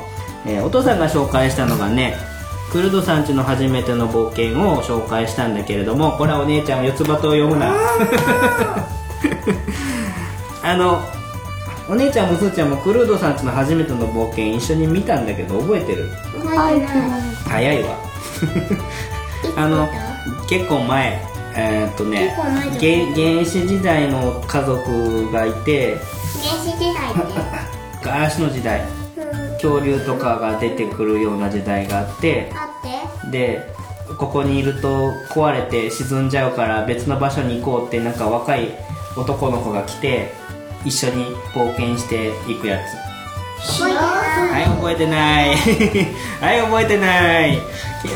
[0.45, 2.17] えーお父さんが紹介したのがね
[2.71, 7.75] クルドさんちの初めての冒険を紹介したんだけれどもこれはお姉ちゃんは四つ葉と読むな。
[10.63, 11.01] あの
[11.89, 16.09] お姉ちゃんもすーちゃんもクルードさんちの初めての冒険一緒に見たんだけど覚えてる？
[16.45, 16.87] 覚えて
[17.49, 17.89] 早いわ。
[19.57, 19.89] あの
[20.49, 21.21] 結構前。
[21.57, 22.33] えーっとね
[22.79, 25.97] 原始時代の家族がいて
[26.41, 27.15] 原始時代っ
[28.01, 28.07] て？
[28.09, 28.81] 嵐の時代。
[28.81, 29.00] うん
[29.61, 32.53] 恐竜とかが出てくるような時代があって
[33.31, 33.75] で
[34.19, 38.69] ここにいると壊れて沈んじゃうから別の場所に行こうってなんか若い
[39.17, 40.33] 男の子が来て
[40.85, 43.11] 一緒に冒険していくやつ。
[43.61, 45.49] 覚えてない。
[45.51, 45.99] はい覚えてない。
[46.41, 47.59] はい覚えてない。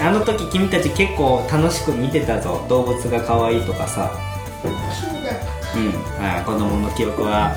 [0.03, 2.65] あの時君たち結構楽しく見てたぞ。
[2.69, 4.11] 動物が可愛いとかさ。
[5.77, 6.25] うん。
[6.25, 7.55] あ子供の記憶は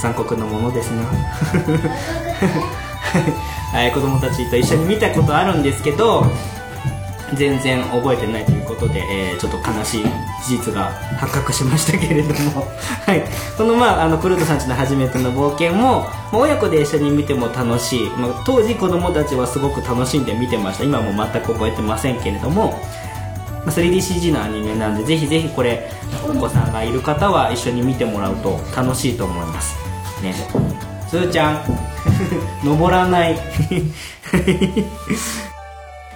[0.00, 1.04] 残酷なものですな
[3.72, 6.26] はい子供たちと一緒に見たことあるんですけど
[7.34, 10.04] 全然覚えてないということで、えーちょっと悲しい
[10.44, 12.66] 事実が発覚しましたけれども、
[13.06, 13.22] はい、
[13.56, 20.84] この,、まあ、あのクルードさんちの初めての冒険も親子で一緒に見ても楽しい、まあ、当時子供たちはすごく楽しんで見てました。
[20.84, 22.78] 今も全く覚えてませんけれども、
[23.64, 25.90] ま 3DCG のアニメなんでぜひぜひこれ
[26.28, 29.76] お子さんがいる方は一緒に見てもらうと楽しいと思います。
[30.22, 30.34] ね。
[31.08, 31.91] すーちゃん。
[32.64, 33.36] 登らない。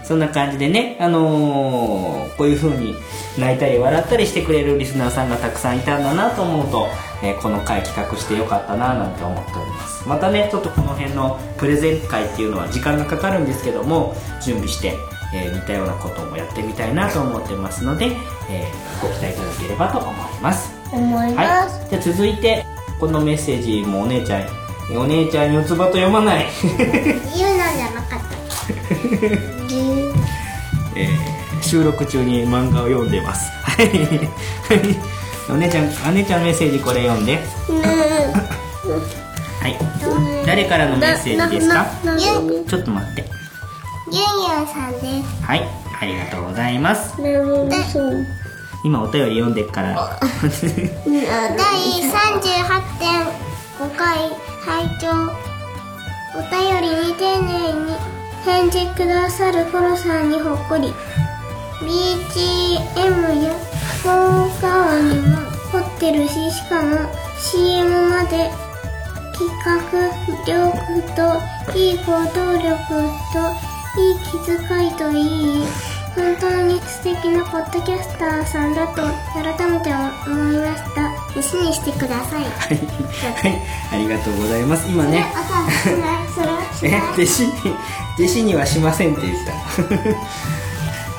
[0.05, 2.95] そんな感じでね、あのーこういう風に
[3.39, 6.87] 泣いたり笑ったりしてくれるリスナーさんがたくさんいたんだなと思うと、
[7.23, 10.07] えーこの回企画してよかったななんて思っております。
[10.07, 14.95] またねちょっとこの辺のプレゼン会っていうのは時間がかかるんですけども準備して、
[15.35, 18.13] えー似たようなこともやってみたいなと思ってますので、
[18.51, 20.71] えーご期待いただければと思います。
[20.93, 21.69] 思いまはい。
[21.69, 22.65] す、じゃあ続いて
[23.01, 24.43] このメッセージもお姉ちゃん
[24.95, 26.47] お姉ちゃんに四つ葉と読まない。
[26.47, 26.67] 自
[27.41, 28.27] 由なんじゃなかった。
[30.97, 33.51] えー収録中に漫画を読んでます。
[33.65, 33.89] はい。
[33.89, 33.99] はい。
[35.51, 37.33] お姉ちゃん姉ちゃんのメッセージこれ読んで。
[37.33, 37.43] ね
[39.61, 39.77] はい。
[40.47, 41.87] 誰からのメッセージですか？
[42.69, 43.25] ちょっと待って。
[44.13, 44.29] ゆんゆ
[44.63, 45.05] んさんです。
[45.45, 45.69] はい。
[46.01, 47.17] ありがとうございます。
[47.21, 47.37] で
[48.85, 50.21] 今お便り読んでっから。
[50.23, 50.31] 第
[51.25, 53.46] 38.5
[53.79, 54.31] 5回
[54.65, 55.11] 拝聴
[56.35, 57.95] お便りに丁寧に
[58.43, 60.95] 返事くださるフォロさんにほっこり。
[61.83, 63.53] BGM や
[64.03, 64.65] 効果
[64.97, 65.37] 音にも
[65.73, 66.97] 凝ってるししかも
[67.39, 68.51] CM まで
[69.35, 69.77] 企画
[70.47, 70.55] 力
[71.15, 72.65] といい行動力
[73.31, 73.37] と
[74.01, 74.57] いい気遣
[74.89, 75.15] いとい
[75.61, 75.96] い。
[76.17, 79.03] 本当に素敵なポッドキャスターさんだと
[79.35, 79.91] 改めて
[80.27, 81.13] 思いました。
[81.33, 82.45] 弟子にしてください。
[82.45, 82.77] はい。
[82.79, 83.63] はい。
[83.93, 84.89] ありがとうございます。
[84.89, 85.27] 今ね。
[86.35, 86.91] それそれ。
[87.13, 87.53] 弟子に
[88.19, 89.53] 弟子にはしませんって言った。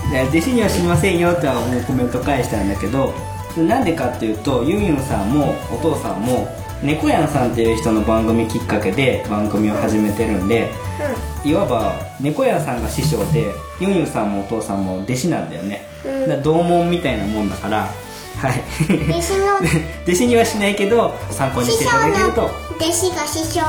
[0.12, 3.14] で弟子にはしませんよとはもうコメント返したんだけど
[3.58, 6.48] なんでかっていうとユンユンさんもお父さんも
[6.84, 10.70] 猫やんさんっていう人の番組きっかけで番組を始めてるんで
[11.44, 16.44] いわば猫やんさんが師匠でユンユンさんもお父さんも弟子なんだよね、うん。
[16.44, 17.88] 同門みたいなもんだから
[18.38, 18.62] はい。
[19.10, 19.56] 弟子の
[20.06, 22.52] 弟子にはしないけど参考にしていただけると。
[22.80, 23.62] 弟子が師匠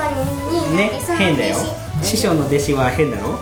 [0.50, 1.56] になね変だよ。
[2.02, 3.40] 師匠の弟子は変だろ。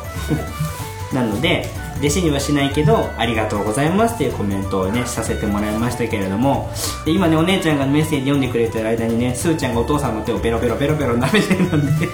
[1.12, 1.68] なので
[2.00, 6.70] 弟子にはしないけどありがとうございますっていうコメントをねさせてもらいましたけれども
[7.04, 12.08] で今ねお姉ちゃんがメッセージ読んでくれてる間にねすーちゃんがお父さんの手をベロベロベロベロ舐めてるので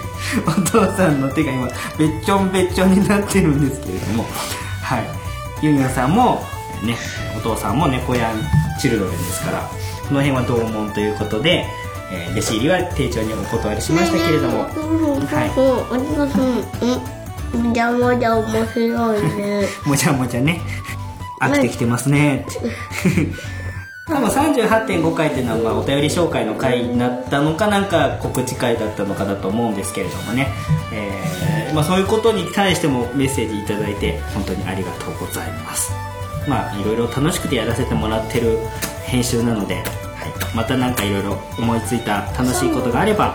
[0.47, 1.69] お父さんの手が今
[1.99, 4.25] べっちょんべっちょんになってるんですけれども
[4.83, 6.41] はいユンユンさんも
[6.85, 6.97] ね
[7.37, 8.37] お父さんも猫やん
[8.81, 9.61] チルドレンですから
[10.09, 11.65] この辺は同門ということで、
[12.13, 17.22] えー弟子入りは丁重にお断りしましたけれども、はいお父さんうん
[17.55, 19.69] もじゃもじゃ面白いね。
[19.85, 20.61] もじゃもじゃね。
[21.41, 22.47] 飽きてきてますね。
[24.07, 30.49] 多分38.5回っていうのはまあお便り紹介の回になったのかなんか告知会だったのかだと思うんですけれどもね、
[30.93, 35.93] えーまあ、そういうことに対してもメッセージいただいて本当にありがとうございます。
[36.49, 38.59] まあいろいろ楽しくてやらせてもらってる
[39.07, 39.85] 編集なので、はい、
[40.55, 43.35] またなんかいろいろ思いついた楽しいことがあれば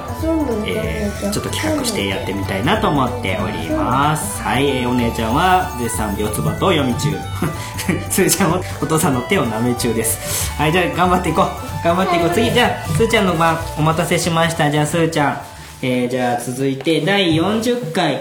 [0.65, 4.41] えーちょっと企画してやってみたいなと思っております。
[4.41, 7.17] はい、えーお姉ちゃんは絶賛四つ葉と読み中。
[8.11, 10.51] すーちゃんはお父さんの手を舐め中です。
[10.57, 10.71] はい。
[10.71, 11.47] じゃあ頑張っていこう。
[11.83, 12.29] 頑張っていこう。
[12.31, 12.51] 次。
[12.51, 14.69] じゃあすーちゃんの番お待たせしました。
[14.69, 15.37] じゃあすーちゃん、
[15.81, 18.19] えーじゃあ続いて第40回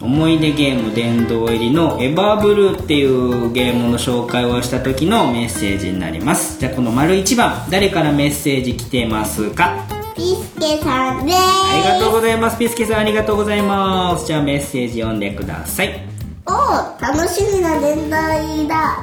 [0.00, 9.74] 思い出ゲーム殿堂入りの「エバーブルー」っていうゲームの紹介をした時のメッセージになりますじゃあこの丸1番誰からメッセージ来てますか？
[10.14, 12.58] ピスケさんですありがとうございます。
[12.58, 14.26] ピスケさんありがとうございます。
[14.26, 16.08] じゃあメッセージ読んでください。
[16.46, 16.56] おお
[17.00, 18.98] 楽しみな年代だ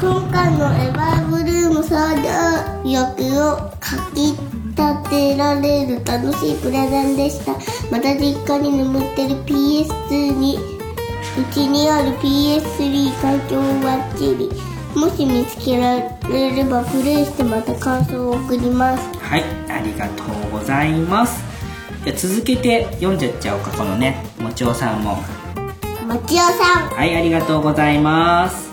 [0.00, 4.34] 今回のエヴァーブルーム創業欲をかき
[4.76, 7.52] 立てられる楽しいプレゼンでした
[7.90, 14.50] また実家に眠ってる PS2 にうちにある PS3 環境バッチリ
[14.94, 15.96] もし見つけら
[16.28, 21.42] れればプレイしてまた感想を送りますはい、ありがとうございます。
[22.04, 25.14] じゃあ続けて読んじゃっちゃおうか、このね、もちおさんも。
[26.06, 28.70] もちおさんはい、ありがとうございます。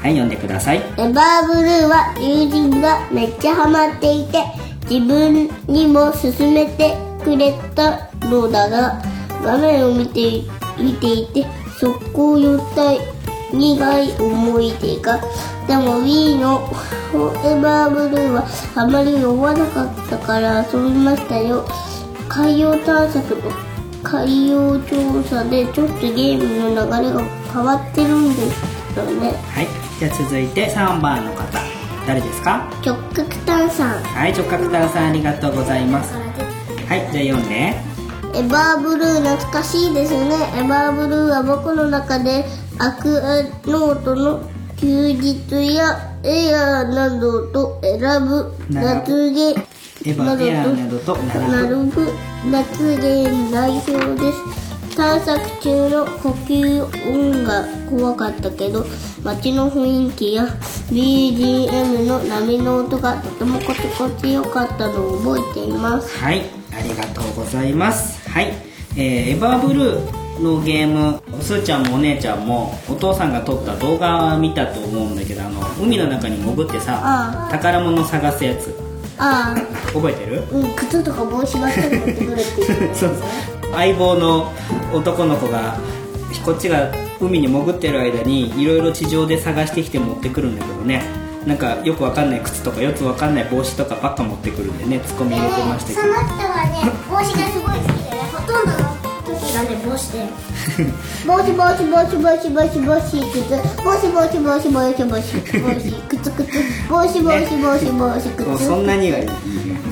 [0.00, 0.76] はい、読んでください。
[0.76, 0.80] エ
[1.12, 4.44] バーブルーは友人がめっちゃハマっていて
[4.90, 9.00] 自分にも勧めてくれたのだが
[9.44, 10.42] 画面を見て
[10.76, 11.46] 見ていて
[11.78, 12.92] 速攻寄った
[13.56, 15.20] 苦い思い出が。
[15.68, 16.68] でも Wii の
[17.44, 21.64] エバーブルーはあまり酔わなかったから遊びましたよ。
[22.28, 23.48] 海洋探索と
[24.02, 27.22] 海洋調査でちょっとゲームの流れが
[27.52, 29.32] 変わってるんですよね。
[29.52, 29.68] はい、
[30.00, 31.79] じゃあ続いて3番の方。
[32.10, 32.68] 誰ですか？
[32.84, 36.12] 直角炭酸はい、直角炭さんありがとうございます。
[36.12, 37.54] はい、じゃあ読んで。
[38.34, 42.44] エバーブルー懐かしいですねエバーブルーは僕の中で
[42.78, 44.40] アクアノートの
[44.76, 49.60] 休日やエアーなどと選ぶ夏ゲー
[50.06, 51.16] エヴァエアーなどと。
[51.16, 52.12] 並ぶ
[52.50, 58.84] 夏ゲーム代表です探索中の呼吸音が怖かったけど
[59.22, 60.44] 街の雰囲気や
[60.90, 66.18] BGM の波の音がとてもコツコツ良かったのを覚えています。
[66.18, 68.28] はい、ありがとうございます。
[68.28, 68.52] はい、
[68.96, 78.74] えーエバーブルーのゲーム、すーちゃんもお姉ちゃんもお父さんが撮った動画見たと思うんだけど、あの海の中に潜ってさあ、宝物探すやつ、
[79.18, 79.54] あ
[79.92, 80.42] 覚えてる？
[80.50, 83.10] あうん靴とか帽子ばってくるってい うそう
[83.72, 84.52] 相棒の
[84.92, 85.78] 男の子が
[86.44, 91.02] こっちが海に潜ってる間にいろいろ地上で探してきて持ってくるんだけどね。
[91.46, 95.00] なんかよくわかんない靴とかよくわかんない帽子とかばっか持ってくるんでね。
[95.00, 96.00] ツッコミ入れてましたけど。
[96.02, 98.78] その人はね帽子がすごい好きでねほとんどの
[99.24, 100.28] 時がね帽子で。
[101.26, 103.40] 帽子帽子帽子帽子帽子帽子靴
[103.82, 105.24] 帽子帽子帽子帽子帽子帽子
[106.08, 106.44] 靴靴
[106.88, 109.26] 帽子帽子帽子帽子靴もうそんなにはいい。
[109.26, 109.89] 靴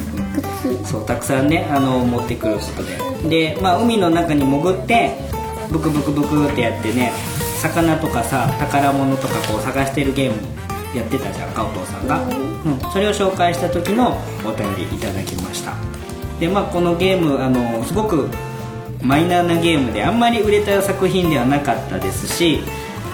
[0.85, 3.55] そうたくさんねあの持ってくることで。
[3.55, 5.17] で、まあ、海の中に潜って
[5.71, 7.13] ブクブクブクってやってね
[7.61, 10.39] 魚とかさ宝物とかこう探してるゲーム
[10.97, 15.75] やってたじゃんかお父さんが、うん、それを紹介した時のお便りいただきました。
[16.41, 18.29] でまあこのゲームあのすごく
[19.03, 22.61] マイナーなゲームであんまり売れた作品ではなかったですし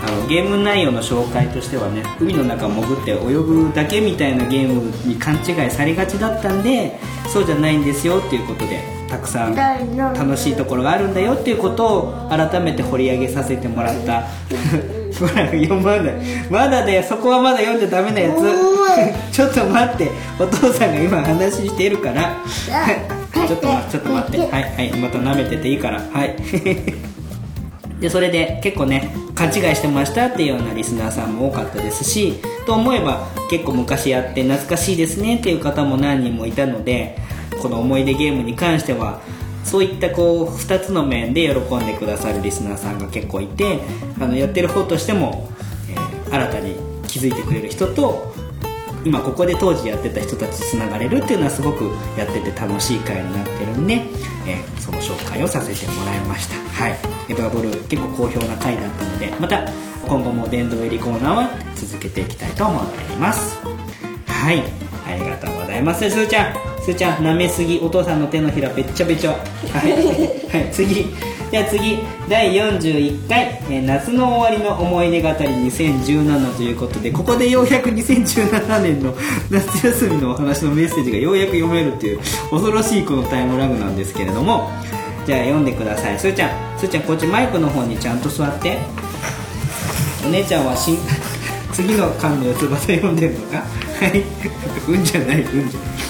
[0.04, 6.98] あのゲーム内容の紹介としてはね海の中潜って泳ぐだけみたいなゲームに勘違いされがちだったんで
[7.32, 14.24] そうじゃないんですよっていうことでたくさん楽しいところがあるんだよっていうことを改めて掘り上げさせてもらった。
[15.14, 16.14] ほら読まない。
[16.50, 18.40] まだねそこはまだ読んじゃダメなやつ。
[19.30, 20.10] ちょっと待って。
[20.40, 22.36] お父さんが今話してるから。
[23.46, 24.38] ちょっと待ってちょっと待って。
[24.38, 24.92] はいはい。
[24.98, 26.00] また舐めてていいから。
[26.12, 26.34] はい
[28.04, 32.34] でそれで結構ね勘違いしてましたっていうようなリスナーさんも多かったですし
[32.66, 37.16] と思えば結構昔やって懐かしいですねっていう方も何人もいたので
[37.62, 39.22] この思い出ゲームに関しては
[39.64, 43.80] そういったこう2つの面で喜んでくださるリスナーさんが結構いて
[44.20, 45.48] あのやってる方としても、
[45.90, 46.74] えー新たに
[47.06, 48.34] 気づいてくれる人と
[49.04, 51.84] 今ここで当時やってた人たちつながれるっていうのはすごく
[52.16, 53.94] やってて楽しい回になってるんで、
[54.46, 56.56] えーその紹介をさせてもらいました。
[56.56, 56.98] はい。
[57.30, 59.64] エバーボル結構好評な回だったのでまた
[60.06, 63.56] 今後も殿堂入りコーナーは続けていきたいと思っています。
[64.26, 64.62] はい。
[65.06, 66.73] ありがとうございますすーちゃん。
[66.84, 69.38] すーちゃん舐めすぎお父さんの手のひらべっちゃべちゃは
[69.88, 71.06] い、はい、次。
[71.50, 71.98] じゃあ次。
[72.28, 75.34] 第41回、えー夏の終わりの思い出語り
[75.68, 79.14] 2017」ということでここでようやく2017年の
[79.50, 82.18] 夏休みのお話のメッセージがようやく読めるっていう
[82.50, 84.70] 恐ろしいこのタイムラグなんですけれども。
[85.26, 86.18] じゃあ読んでください。
[86.18, 86.50] すーちゃん。
[86.78, 88.76] すーちゃんこっちマイクの方にちゃんと座って。
[90.26, 90.98] お姉ちゃんはしん
[91.72, 93.58] 次の巻の四つ葉読んでるのか？
[93.58, 93.64] は
[94.14, 94.22] い。
[94.88, 96.03] うんじゃないうんじゃない。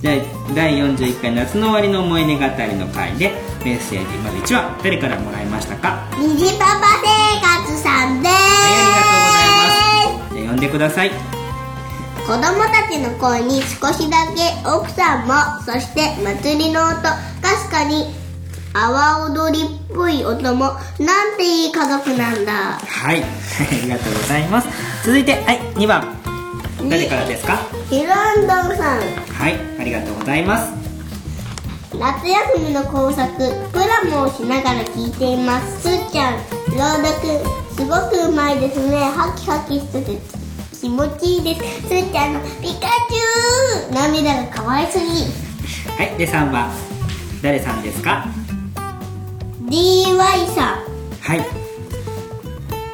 [0.00, 3.32] じゃあ第41回夏の終わりの思い出語りの回で
[3.64, 5.88] メッセージまず1話誰からもらいましたか？
[6.10, 8.38] はい虹パパ生活さんです、あ
[8.70, 10.34] りがとうございます。
[10.34, 11.10] じゃあ読んでください。
[12.26, 15.34] 子供たちの声に少しだけ奥さんも
[15.64, 17.14] そして祭りの音か
[17.64, 18.06] すかに
[18.74, 22.52] 阿波踊りっぽい音もなんていい家族なんだ。
[22.80, 23.26] はい あ
[23.82, 24.68] りがとうございます。
[25.04, 26.15] 続いてはい2番
[26.88, 27.58] 誰からですか？
[27.90, 29.00] ヒランドンさん。
[29.00, 30.72] はいありがとうございます。
[31.98, 33.28] 夏休みの工作
[33.72, 35.82] プラモをしながら聞いています。
[35.82, 36.34] すーちゃん
[36.72, 38.96] 朗読すごくうまいですね。
[38.98, 40.18] ハキハキしてて
[40.78, 41.88] 気持ちいいです。
[41.88, 45.04] すーちゃんのピカチュウ涙が可愛すぎ
[45.96, 46.70] はいで3番
[47.42, 48.26] 誰さんですか
[49.68, 50.84] ？DY さん。
[51.20, 51.44] はい。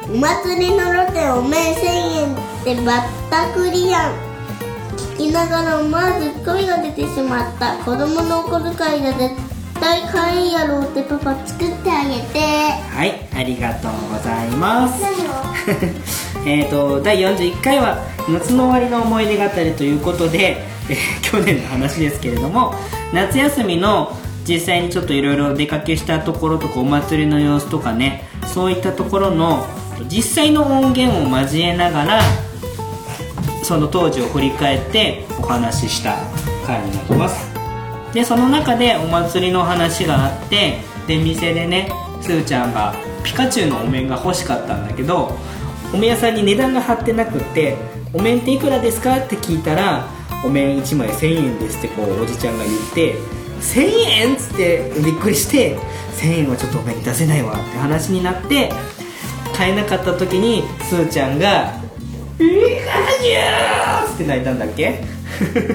[0.05, 1.85] お祭りの露店おめえ1000
[2.21, 4.13] 円ってバッタクリやん
[5.17, 9.35] 聞きながら思わず声が出てしまった子供のお小遣いだ絶
[9.81, 12.39] 対買えんやろうってパパ作ってあげて。
[12.39, 15.03] はいありがとうございます。
[16.47, 17.97] えーと第41回は
[18.29, 22.73] 夏の終わりの思い出語りということで、え ー去年の話ですけれども
[23.11, 24.15] 夏休みの
[24.47, 29.65] 実際にちょっといろいろ出かけしたところとかお祭りの様子とかねそういったところの
[30.09, 32.21] 実際の音源を交えながら
[33.63, 36.17] その当時を振り返ってお話しした
[36.65, 37.53] 回になります
[38.13, 41.89] でその中でお祭りの話があってで店でね
[42.21, 42.93] すーちゃんが
[43.23, 45.37] ピカチュウのお面が欲しかったんだけど
[45.93, 47.77] お面屋さんに値段が貼ってなくって
[48.13, 50.05] 「お面っていくらですか?」って聞いたら
[50.45, 53.15] 「お面1枚1000円です」ってこうおじちゃんが言って
[53.61, 55.77] 「1000円?」っつってびっくりして
[56.19, 58.71] 「1000円はちょっとお面出せないわ」って話になって
[59.55, 61.73] 買えなかった時にすーちゃんが
[62.37, 63.31] 「ピカチュ
[64.09, 64.99] ウ!」って泣いたんだっけ？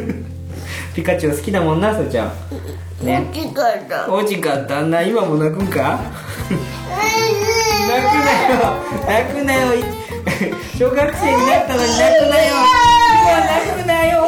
[0.95, 2.33] ピカチュウ好きだもんなすーちゃん。
[3.07, 3.25] ね。
[3.33, 3.53] 違っ
[3.89, 4.09] た。
[4.11, 4.83] 大きかった。
[4.83, 6.01] な今も泣くんか？
[6.51, 6.63] 泣
[8.03, 8.75] くなよ。
[9.07, 9.75] 泣くなよ。
[9.75, 9.85] い
[10.79, 12.55] 小学生になったのに泣くなよ。
[13.23, 14.19] 今泣くなよ。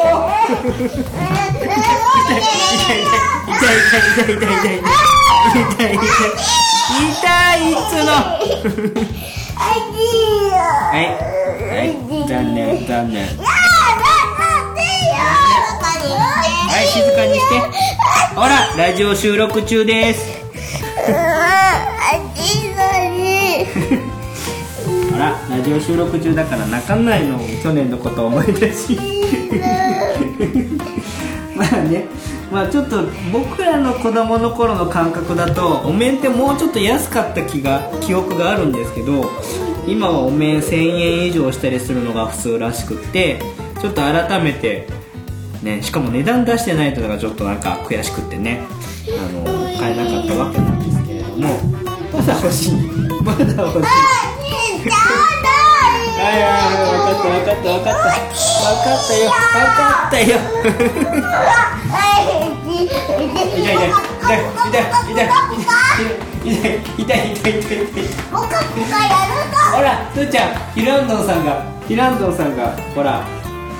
[1.61, 1.67] 痛
[3.67, 4.81] い痛い痛い痛い痛い痛い
[5.51, 7.27] 痛い痛い痛い痛い痛い痛い痛
[7.57, 9.69] いっつうのはいは
[12.25, 12.27] い。
[12.27, 13.33] 残念残念は
[16.83, 16.87] い。
[16.87, 17.59] 静かにして
[18.35, 20.41] ほらラジオ収録中です
[25.11, 27.27] ほらラジオ収録中だから泣かない。
[27.27, 28.47] の去年のこと思い。
[28.53, 28.97] 出し
[31.55, 32.07] まあね
[32.51, 39.31] まあちょっと僕らの子供の頃の感覚だとお面ってもうちょっと安かった気が記憶があるんですけど
[39.87, 43.39] 今はお面1000円以上したりするのが普通らしくって
[43.79, 44.87] ちょっと改めて
[45.63, 48.61] ねしかも値段出してないとのがちょっとなんか悔しくってね
[49.17, 49.43] あの
[49.79, 51.81] 買えなかったわけなんですけれども。
[52.11, 52.73] まだ欲しい。
[53.23, 53.89] まだ欲しい
[56.19, 57.99] はいはいはい分かった分かった分かった。
[58.01, 58.13] 分
[58.83, 59.31] かったよ。
[59.31, 60.37] 分かったよ
[69.73, 73.25] ほらすーちゃんヒランドンさんがヒランドンさんがほら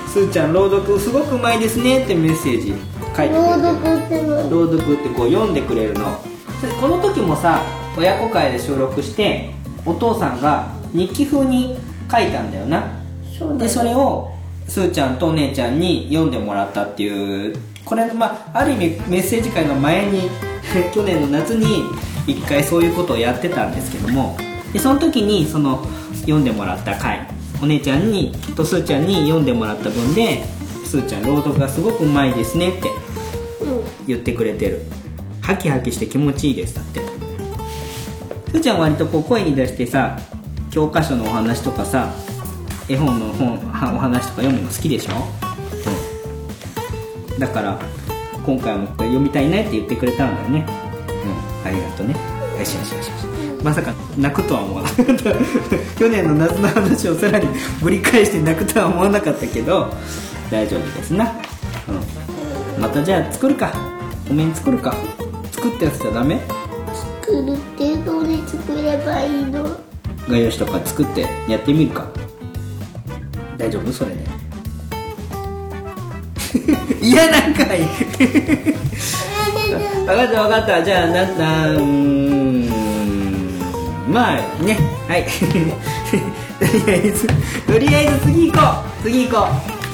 [0.08, 2.74] すーちゃん朗読すごくうまいですねってメッセージ
[3.16, 3.40] 書いてく
[4.12, 6.04] れて朗読ってこう読んでくれるの
[6.80, 7.62] この時もさ
[7.96, 9.50] 親子会で収録して
[9.84, 11.76] お父さんが日記風に
[12.10, 12.84] 書いたんだよな
[13.58, 14.30] でそれを
[14.68, 20.30] すーちゃんとお姉ちゃんに読んでもらったっていうこれまあある意味メッセージ会の前に
[20.94, 21.84] 去年の夏に
[22.26, 24.36] 一回そういうことをやってたんですけども
[24.72, 25.84] でその時にその
[26.20, 27.26] 読んでもらった回
[27.62, 30.44] お姉ちゃんにとすーちゃんに読んでもらった分で
[30.84, 32.90] すーちゃん朗読がすごくうまいですねって
[34.06, 34.82] 言ってくれてる。
[35.40, 37.00] ハキハキして気持ちいいですだって。
[38.50, 40.18] すーちゃん割とこう声に出してさ
[40.70, 42.12] 教科書のお話とかさ
[42.88, 43.58] 絵本の本お
[43.98, 45.12] 話とか読むの好きでしょ、
[47.42, 47.76] だから
[48.46, 50.64] 今回もこれ読みたいねって言ってくれたんだよね。
[51.64, 52.14] うんありがとうね。
[52.56, 53.24] よしよしよしよし
[53.64, 55.14] まさか泣くとは思わなかった。
[55.98, 57.48] 去年の夏の話をさらに
[57.82, 59.92] ぶり返して泣くとは思わなかったけど
[60.52, 61.32] 大丈夫ですな。
[61.88, 63.72] うん、またじゃあ作るか。
[64.30, 64.94] お面作るか。
[65.50, 66.38] 作ったやつじゃダメ？
[67.22, 69.66] 作るってどれ作ればいいの。
[70.28, 72.06] 画用紙とか作ってやってみるか。
[73.58, 73.90] 大丈夫？
[73.92, 74.41] それで
[77.00, 77.80] 嫌なんかい
[80.04, 80.82] 分かった分かった。
[80.84, 82.68] じゃあななうーん
[84.08, 84.78] まあね。
[85.08, 85.24] はい。
[86.60, 87.26] とりあえず
[87.66, 88.60] とりあえず次行こ
[89.00, 89.02] う。
[89.04, 89.48] 次行こ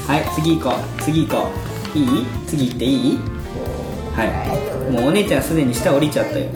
[0.09, 0.11] う。
[0.11, 1.03] はい次行こう。
[1.03, 1.49] 次行こ
[1.95, 1.99] う。
[1.99, 2.27] いい？
[2.47, 3.19] 次行っていい？
[4.17, 4.93] はい。
[4.93, 6.47] もうお姉ちゃんすでに下降りちゃったよ。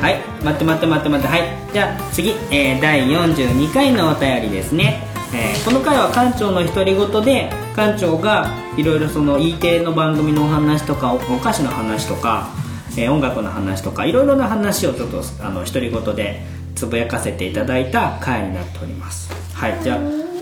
[0.00, 0.16] はい。
[0.42, 1.32] 待って待って待って待って。
[1.32, 1.42] はい。
[1.72, 12.48] じゃあ次、えー第42回のお便りですね、えーこの回は館長の独り言で館長がいろいろその E 系の番組のお話とかおお菓子の話とか、
[12.96, 16.42] えー音楽の話とかいろいろな話をちょっとあの独り言で
[16.74, 19.32] つぶやかせていただいた回になっております。
[19.54, 19.98] はいじゃあ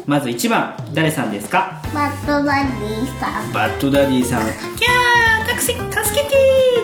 [0.06, 1.80] まず1番誰さんですか？
[1.94, 3.52] バッドダディさん。
[3.52, 4.42] バッドダディさん
[4.76, 6.36] 「キャー助け助けて!」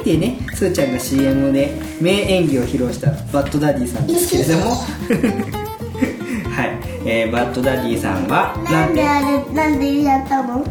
[0.03, 4.71] ってねすーちゃんが CM で名演技を披露したバッドダディさんですけれども。
[4.71, 4.77] は
[5.63, 5.66] い、
[7.07, 10.65] えーバッドダディさんはななんんでであれなんでやったの？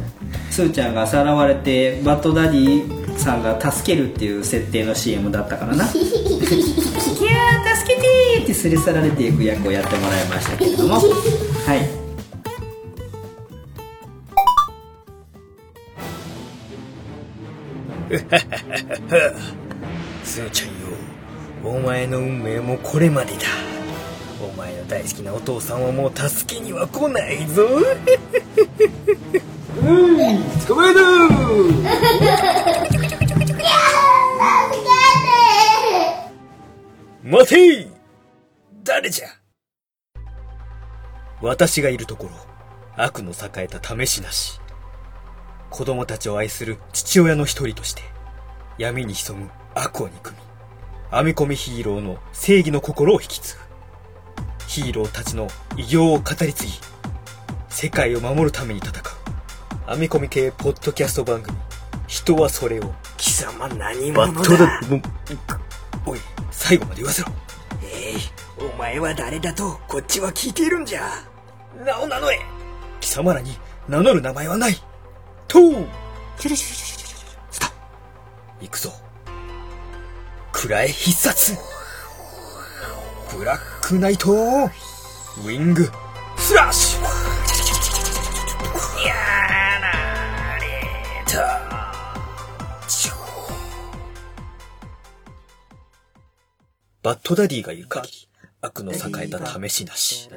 [0.52, 6.06] すーちゃんがさらわれてバッドダディさんが助けるっていう設定の CM だったからな「キャー
[7.76, 8.08] 助けて!」
[8.44, 10.96] ってすり去られていく役をやってもらいましたけれども。
[10.96, 11.04] はい。
[20.24, 20.74] すーちゃんよ。
[21.64, 23.40] お前の運命もこれまでだ
[24.42, 27.64] お前の大好きなお父さんはもう助けには来ないぞ。
[27.64, 27.70] う
[29.84, 30.18] ん
[30.68, 31.00] 捕まえた
[37.24, 37.88] 待て
[38.84, 39.28] 誰じゃ。
[41.42, 42.32] 私がいるところ
[42.96, 44.60] 悪の栄えた試しなし。
[45.76, 48.02] 子供たちを愛する父親の一人として
[48.78, 50.38] 闇に潜む悪を憎み
[51.12, 53.65] 編み込みヒーローの正義の心を引き継ぐ
[54.68, 55.48] ヒーローたちの
[55.78, 56.72] 偉業を語り継ぎ
[57.70, 58.94] 世界を守るために戦う。
[59.92, 61.58] 編み込み系ポッドキャスト番組。
[62.08, 64.42] 人はそれを貴様何バ者だ。
[64.42, 65.02] ットだも
[66.06, 66.20] おい
[66.52, 67.30] 最後まで言わせろ。
[67.84, 71.10] えいお前は誰だとこっちは聞いているんじゃ。
[71.86, 72.40] 名を名乗れ。
[73.02, 73.58] 貴様らに
[73.88, 74.76] 名乗る名前はない。
[75.48, 75.60] と。
[75.60, 75.74] う
[76.40, 77.72] スタ
[78.62, 78.92] 行くぞ。
[80.52, 81.58] くらえ必殺
[83.38, 85.90] ブラックナイトウィング
[86.38, 87.04] スラッシュ。
[89.06, 89.14] や
[89.82, 90.64] られ
[91.28, 91.62] た。
[97.04, 98.28] バッドダディがいる限り
[98.62, 100.30] 悪の栄えた試しなし。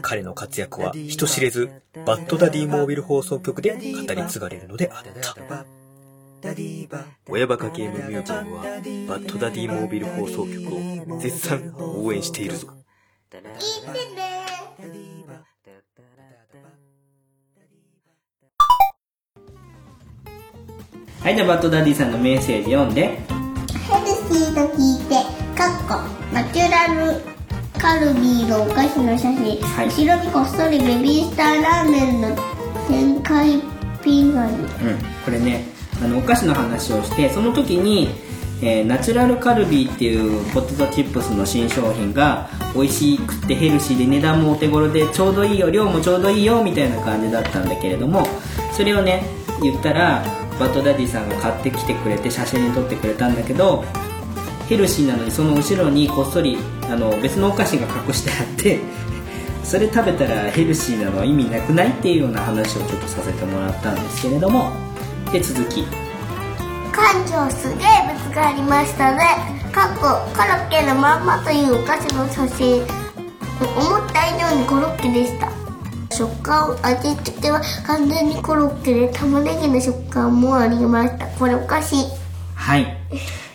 [0.00, 1.70] 彼の活躍は人知れず
[2.06, 5.66] バッドダディモービル放送局で語り継がれるのであった。
[7.28, 8.70] 親バカゲームミュージアムはバ
[9.18, 12.68] ッドダディモービル放送局を絶賛応援しているぞ。
[13.30, 13.38] 聞い
[13.92, 14.38] てね
[21.20, 23.08] はいじゃあバッドダディさんのメッセージ読んで。
[23.08, 25.14] ヘルシーと聞いて
[25.58, 25.94] かっこ
[26.32, 27.20] ナチュラル
[27.78, 29.88] カルビーのお菓子の写真、はい。
[29.88, 32.36] 後ろにこっそりベビースターラーメンの
[32.86, 33.60] 展開
[34.02, 34.62] ピンがあるうん、
[35.24, 38.08] これねあのお菓子の話をしてその時に、
[38.62, 48.26] えーナチュラルカルビーっていうポテトチップスの新商品が美味しくてヘルシーで値段もお手頃でちょうどいいよ量もちょうどいいよみたいな感じだったんだけれども
[48.72, 49.22] それをね
[49.62, 50.22] 言ったら
[50.58, 53.84] バッドダディさんが買ってきてくれて写真に撮ってくれたんだけど
[54.68, 56.58] ヘルシーなのにその後ろにこっそり
[56.90, 58.80] あの別のお菓子が隠してあって
[59.64, 64.87] それ食べたらヘルシーなのは意味なくないっていうような話をちょっとさせてもらったんですけれども。
[65.30, 65.84] で続き。
[66.92, 67.86] 館長すげえ
[68.24, 69.20] 物がありましたね。
[69.72, 70.00] かっこ
[70.32, 72.82] コロッケのまんまというお菓子の写真
[73.60, 75.50] 思った以上にコロッケでした。
[76.14, 81.26] 食感味付けは完全にコロッケで玉ねぎの食感もありました。
[81.26, 81.96] これお菓子。
[82.54, 82.96] はい、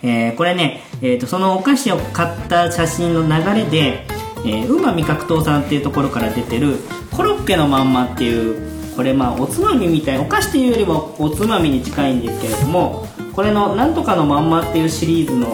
[0.03, 4.05] えーこれね、えー、とそのお菓子を買った写真の流れで、
[4.45, 6.77] えー、ウーマ味覚糖さんっていうところから出てる
[7.11, 15.47] コロッケのまんまっていうこれまあおつまみみたいお菓子というよりはおつまみに近いんですけれどもこれのなんとかのまんまっていうシリーズの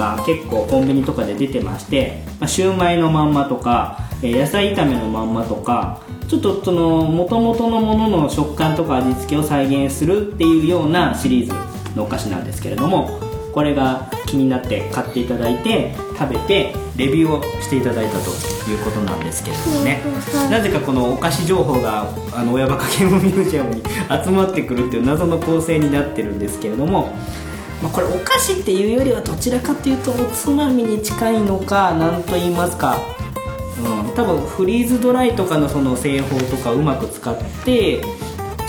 [0.00, 18.30] が結構コンビニとかで出てまして、まあ、シューマイのまんまとか、え野菜炒めのまんまとかちょっとその元々のものの食感とか味付けを再現するっていうようなシリーズのお菓子なんですけれどもこれが気になって買っていただいて食べてレビューをしていただいたと
[18.70, 20.02] いうことなんですけれどもね。
[20.50, 23.82] なぜかこのお菓子情報があの親バカゲームミュージアムに
[24.24, 27.14] 集まってくるっていう謎の構成になってるんですけれども
[27.82, 32.98] まあ、これお菓子っていうよりはどちらかというとおつまみに近いのか何と言いますか、
[33.78, 38.02] うん、多分フリーズドライとかのその製法とかうまく使って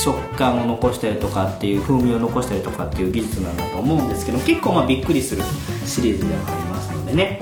[0.03, 5.43] 食感を残したりとかっていう風味を残したりとかっていう技術なんだと思うんですけど結構まあびっくりする
[5.85, 7.41] シリーズではありますのでね。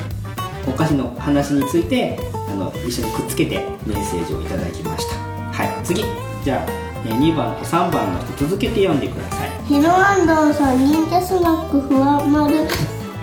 [0.68, 5.16] お菓子の話についてあの一緒にくっつけてメッセージをいただきました。
[5.16, 6.04] はい次。
[6.44, 6.70] じゃあ
[7.08, 9.50] 2番と3番の人続けて読んでください。
[9.66, 12.68] ヒロアンドンさん忍者スナックふわまる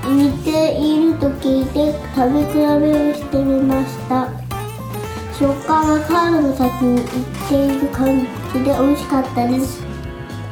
[0.09, 4.29] 似ていると聞いて食べ比べをしてみました。
[5.39, 9.83] 食感がカールの先に行っている感じで美味しかったです。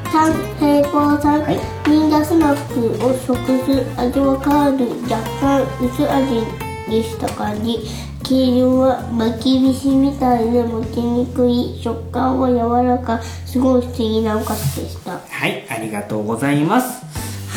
[0.04, 1.58] 3平行さん、はい。
[1.88, 7.78] 忍者スナックを食す味はカール若干薄味でした感じ
[8.22, 15.18] 形状は巻き菱みたいで持ちにくい食感は柔らかすごい不思議なお菓子でした。
[15.18, 17.04] はい、ありがとうございます。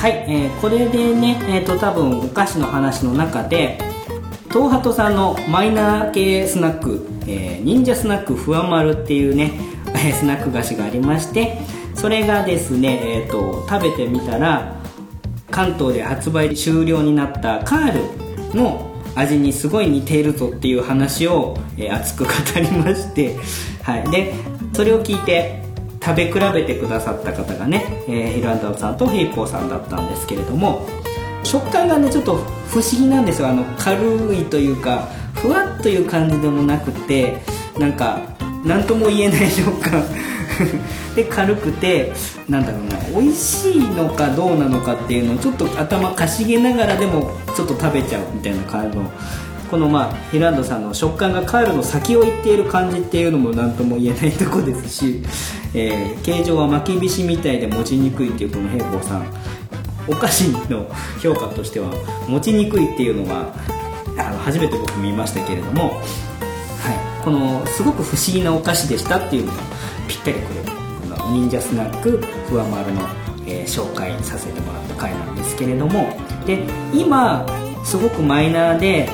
[0.02, 3.80] はい、えーこれでね、えっ、と、多分お菓子の話の中で、
[4.52, 9.77] 東ハトさんのマイナー系スナック、えー忍者スナックふわまるっていうね、えー
[10.14, 11.58] スナック菓子がありまして、
[11.96, 14.78] それがですね、えっ、と、食べてみたら、
[15.52, 17.94] 関東で発売終了になったカー
[18.54, 23.36] ルの味にすごい似ているぞっていう話を、えー熱く語りまして、
[23.82, 24.34] はい、で
[24.74, 25.64] それを聞いて
[26.04, 30.88] 食べ比べてくださった方がね、えーヒルアンダーさんとヘイポーさんだったんですけれども
[31.44, 32.36] 食感がねちょっと
[32.68, 33.48] 不思議なんですよ。
[33.48, 37.38] あの軽いというかふわっという感じでもなくて
[37.80, 38.20] なんか
[38.68, 40.04] 何とも言えない食感
[41.16, 42.14] で軽くて
[42.50, 49.10] なんだろうな美味しいのかどうなのかっていうのをちょっと頭かしげながらでもちょっと食べちゃうみたいな感じの
[49.70, 55.24] このまあヒランドさんの食感がカールの先を行っている感じっていうのも何とも言えないとこですし、
[55.74, 59.26] えー形状は巻き菱みたいで持ちにくいっていうこの平行さん。
[60.08, 60.90] お菓子の
[61.22, 61.92] 評価としては
[62.28, 63.54] 持ちにくいっていうのは
[64.18, 66.02] あの初めて僕見ましたけれども、
[67.28, 69.60] このすごく不思議なお菓子でしたっていうのが
[70.08, 70.72] ぴったりくれる
[71.02, 73.02] この忍者スナックふわまるの、
[73.46, 76.08] えー紹介させてもらった回なんですけれども。
[76.46, 76.64] で
[76.94, 77.46] 今
[77.84, 79.10] すごくマイナーで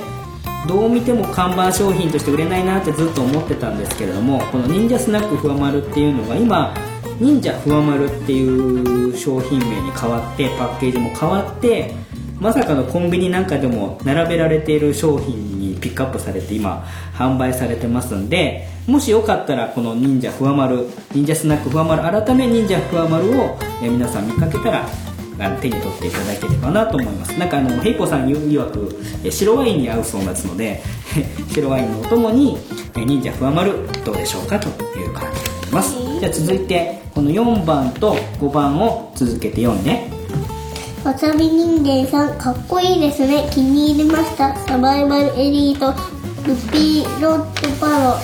[0.68, 6.76] どう見ても看板商品として売れないなってずっと思ってたんですけれどもこの忍者スナックふわまるっていうのが今
[7.20, 11.96] 忍者ふわまるっていう商品名に変わってパッケージも変わって
[12.40, 24.88] まさかのコンビニなんかでも並べられている商品にピックアップされて今販売されてますんでもしよかったらこの忍者ふわまる忍者スナックふわまる改め忍者ふわまるを皆さん見かけたら
[25.40, 27.38] あの手に取っていただければなと思います。
[27.40, 28.96] なんかあのヘイポさんいわく
[29.30, 30.82] 白ワインに合うそうですので
[31.52, 32.58] 白ワインのお供に
[32.96, 33.74] 忍者ふわまる
[34.06, 35.96] どうでしょうかという感じでございます。
[36.20, 40.23] じゃあ続いてこの4番と5番を続けて読んで。
[41.04, 43.50] わさび人間さんかっこいいですね。
[43.54, 44.56] 気に入りました。
[44.68, 45.92] サバイバルエリート。
[46.48, 48.16] ルピーロ ットパロ。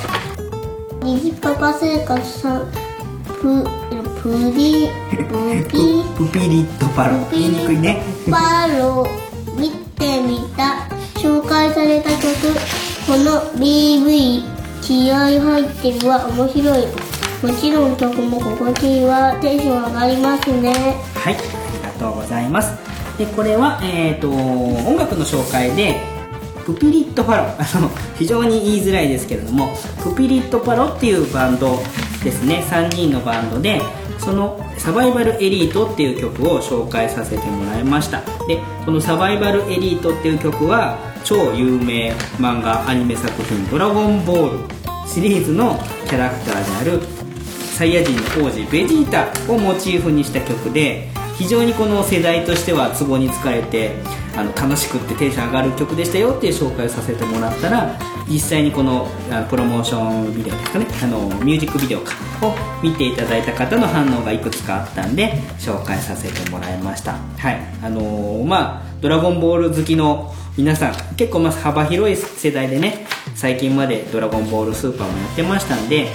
[1.03, 2.67] ニジパパ生活さん。
[3.41, 3.63] プ
[4.21, 7.17] プリプピプピリッとパロ。
[7.31, 8.01] 言いにくいね
[8.31, 9.05] パロ。
[9.57, 10.87] 見てみた。
[11.19, 12.23] 紹介された曲。
[13.07, 14.41] この BV
[14.81, 16.25] 気合い入ってるわ。
[16.29, 16.87] 面白い。
[17.41, 19.33] もちろん曲も心地いいわ。
[19.41, 20.95] テンション上がりますね。
[21.15, 21.35] はい、
[22.49, 22.73] います。
[23.17, 26.01] で、これは、えっ、と、音楽の紹介で、
[26.65, 29.73] プピリットパロ、 あの、非常に言いづらいですけれども、
[30.03, 31.81] プピリットパロっていうバンド
[32.23, 33.81] ですね、3人のバンドで、
[34.17, 38.21] そのサバイバルエリートっていう曲を紹介させてもらいました。
[38.47, 44.59] で、このサバイバルエリートっていう曲は、超有名漫画アニメ作品ドラゴンボール
[45.07, 45.77] シリーズの
[46.07, 47.01] キャラクターである
[47.75, 51.09] サイヤ人の王子ベジータをモチーフにした曲で
[51.39, 53.95] 非常にこの世代としてはツボに疲れて
[54.35, 59.07] あの楽しくってテンション上がる曲でしたよっていう紹介をさせてもらったら実際にこの
[59.49, 62.11] プロモーションビデオですかねあのミュージックビデオか
[62.45, 67.13] を見ていただいた方の反応がいくつかあったんで紹介させてもらいました。
[67.13, 67.59] はい。
[67.81, 76.07] あのーまあドラゴンボール好きの皆さん結構まあ幅広い世代でね最近までドラゴンボールスーパーもやってましたんで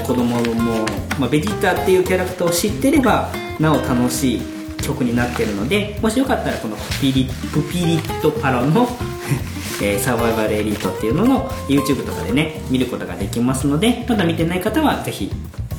[0.00, 0.86] 子供も、
[1.18, 4.42] まあ、ベジータっていうキャラクターを知ってればなお楽しい
[4.82, 8.88] 曲になってるのでもしよかったらこのプピリプピリットパロの、
[9.82, 15.30] えーサバイバルエリートっていうのの YouTube とかでね見ることができますのでまだ見てない方はぜひ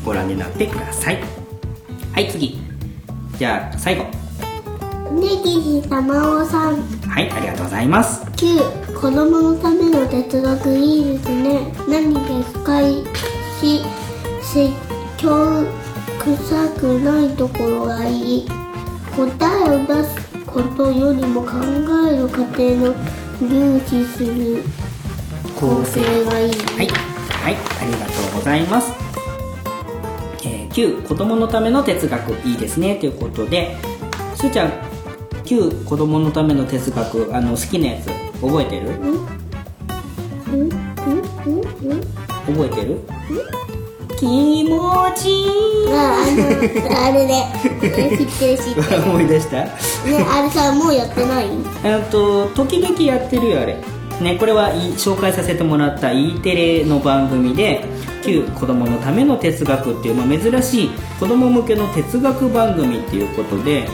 [0.06, 1.20] ご覧になってください。
[2.14, 2.60] はい次。
[3.38, 4.06] じゃあ最後。
[5.12, 6.82] ネギヒ玉尾さん。
[7.08, 8.22] はいありがとうございます。
[8.36, 11.74] 9子供のための哲学いいですね。
[11.88, 12.20] 何で
[12.54, 13.04] 深い？
[14.44, 14.72] し説
[15.18, 15.66] 教
[16.20, 18.48] 臭くないところがいい
[19.16, 19.28] 答
[19.66, 20.16] えを出す
[20.46, 21.52] ことよりも考
[22.12, 22.94] える過程の
[23.42, 24.64] 重視する
[25.60, 28.92] 構成がいい、はい、はい、ありがとうございます。
[30.46, 33.76] えー、9、子供のための哲学、いいですね、ということで、
[34.36, 34.72] すーちゃん、
[35.46, 38.08] 9、子供のための哲学、あの、好きなやつ、
[38.42, 38.92] 覚えてる？
[42.46, 43.02] 覚えてる？
[44.24, 45.48] 気持ちいい。
[45.92, 47.46] ああれね。
[47.62, 49.04] 知ってる知ってる。
[49.04, 49.58] 思い出した？
[49.58, 49.70] ね
[50.30, 51.48] あれさもうやってない？
[51.84, 53.78] えっと時々やってるよあれ。
[54.22, 57.84] ねこれはい紹介させてもらった E テレの番組で
[58.24, 63.88] 旧子供のための哲学っていう、まあ、珍しい子供向けの哲学番組っていうことで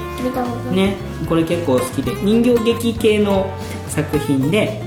[0.73, 3.49] ねこれ結構好きで人形劇系の
[3.87, 4.83] 作品で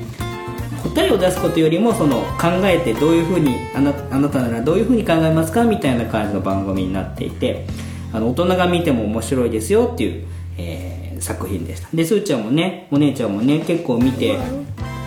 [0.94, 7.66] 答えを出すことよりもその考えてどういうふうにあなあなたならどういうふうに考えますかみたいな感じの番組になっていて
[8.12, 10.26] あの大人が見ても面白いですよっていう、
[10.58, 11.88] えー作品でした。
[11.94, 14.36] ですーちゃんもねお姉ちゃんもね結構見て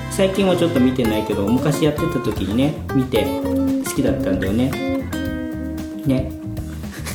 [0.09, 3.25] 最近はちょっと見てないけど昔やってた時にね見て
[3.85, 4.71] 好きだったんだよね。
[6.05, 6.31] ね。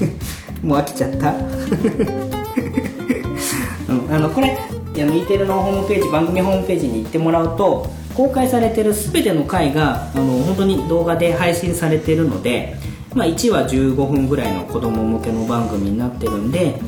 [0.63, 1.31] もう飽きちゃった、
[4.15, 4.59] あのこれあ
[5.07, 7.91] の E テレのホームページ番組ホームページに行ってもらうと
[8.21, 12.77] 公開されてる全ての回があの本当に動画で配信されてるので、
[13.15, 16.79] まあ、1話15分ぐらいの子供向けの番組になってるんで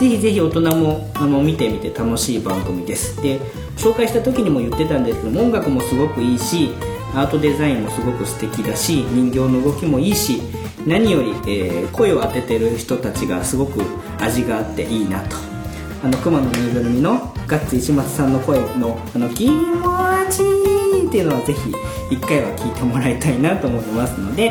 [0.00, 3.22] ぜひぜひ大人もあの見てみて楽しい番組です。
[3.22, 3.38] で
[3.76, 6.72] 紹介した時にも言ってたんですけど音楽もすごくいいし
[7.14, 10.42] アートデザインもすごく素敵だし人形の動きもいいし
[10.84, 13.80] 何より、えー声を当ててる人たちがすごく
[14.18, 15.54] 味があっていいなと。
[16.04, 19.48] あの熊のぬいぐるみのガッツ石松さんの声のあの気
[21.14, 21.72] っていうのはぜひ
[22.10, 24.50] 一回は聞いてもらいたいなと思いますので、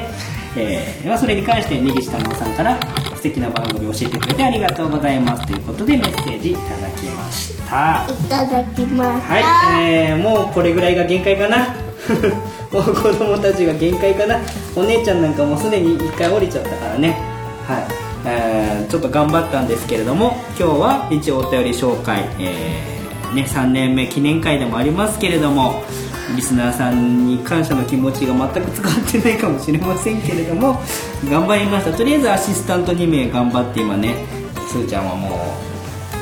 [0.56, 2.80] えーまあ、それに関して根岸太郎さんから
[3.18, 8.08] 素敵な番組を教えてくれてありがとうございますということでメッセージいただきました。
[8.08, 11.76] いただきますはい、えー、もうこれぐらいが限界かな。
[12.72, 14.40] もう子供たちが限界かな。
[14.76, 17.18] お姉ちゃんなんかもうすでに1回降りちゃったからね。
[17.68, 17.84] はい、
[18.26, 22.93] えーちょっと頑張ったんですけれども今日は一応お便り紹介、えー
[23.34, 25.84] ね、3年目記念会でもありますけれども
[26.36, 30.80] リスナーさんに感謝の気持ちが全く伝わってないかもしれませんけれども
[31.30, 31.96] 頑張りました。
[31.96, 34.16] とりあえずアシスタント2名頑張って今ね
[34.68, 35.30] すーちゃんはも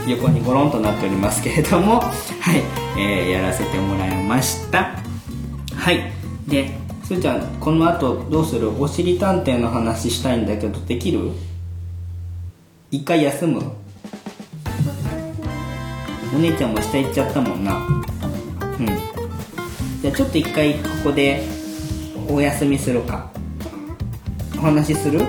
[0.07, 2.09] う横にゴロンとなっておりますけれどもは
[2.55, 2.63] い、
[2.99, 4.95] えーやらせてもらいました。
[5.75, 6.11] はい
[6.47, 6.69] で
[7.03, 8.69] すーちゃんこの後どうする？
[8.81, 11.31] おしりたんていの話したいんだけどできる？
[12.89, 13.61] 一回休む？
[16.33, 17.75] お姉ちゃんも下行っちゃったもんな。
[17.77, 18.85] うん。
[20.01, 21.43] じゃあちょっと一回ここで
[22.29, 23.29] お休みするか。
[24.57, 25.19] お話しする？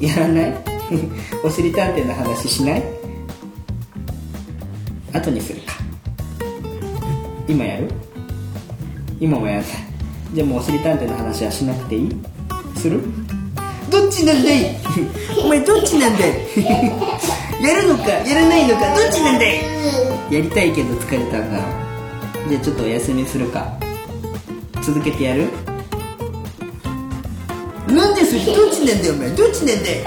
[0.00, 0.14] いや。
[0.14, 0.54] やらない？
[1.44, 2.82] おしりたんていの話しない？
[5.12, 5.74] 後にするか。
[7.46, 7.90] 今やる？
[9.20, 9.68] 今もやらない。
[10.32, 12.16] じゃあもうおしりたんていの話はしなくていい？
[12.76, 13.00] する？
[13.90, 14.76] どっちなんだい？
[15.44, 16.30] お前どっちなんだい？
[17.62, 19.56] やるのかやらないのかどっちなんだい？
[20.30, 21.60] やりたいけど疲れたな。
[22.48, 23.78] じゃあちょっとお休みするか。
[24.82, 25.48] 続けてやる？
[27.88, 30.04] なんでそれどっちなんだよお前どっちなんだよ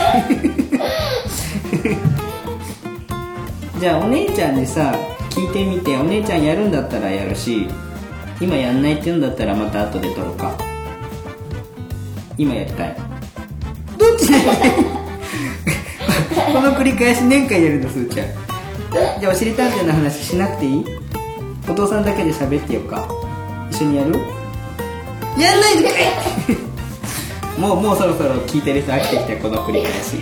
[3.80, 4.94] じゃあお姉ちゃんにさ
[5.32, 5.98] 聞いてみて。
[5.98, 7.68] お姉ちゃんやるんだったらやるし
[8.40, 10.56] 今やんないって言うんだったらまた後で撮ろうか。
[12.38, 13.11] 今やりたい。
[14.02, 14.28] どっち
[16.52, 18.28] この繰り返し年間やるのすーちゃん。
[19.20, 20.84] じゃあおしりたんていの話しなくていい？
[21.70, 23.08] お父さんだけで喋ってようか。
[23.70, 24.16] 一緒にやる？
[25.38, 30.18] やんないのかいもうもうそろそろ聞いてる人飽きてきたこの繰り返し。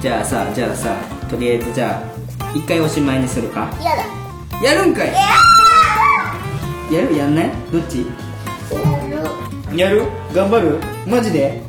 [0.00, 0.96] じゃあさじゃあさ
[1.28, 3.70] とりあえずじゃあ一回おしまいにするか？
[4.62, 5.12] やるんかい！
[6.90, 7.14] やる？
[7.14, 7.50] やんない？
[7.70, 8.06] どっち？
[9.80, 10.02] やる？
[10.34, 10.78] 頑張る？
[11.06, 11.60] マジで？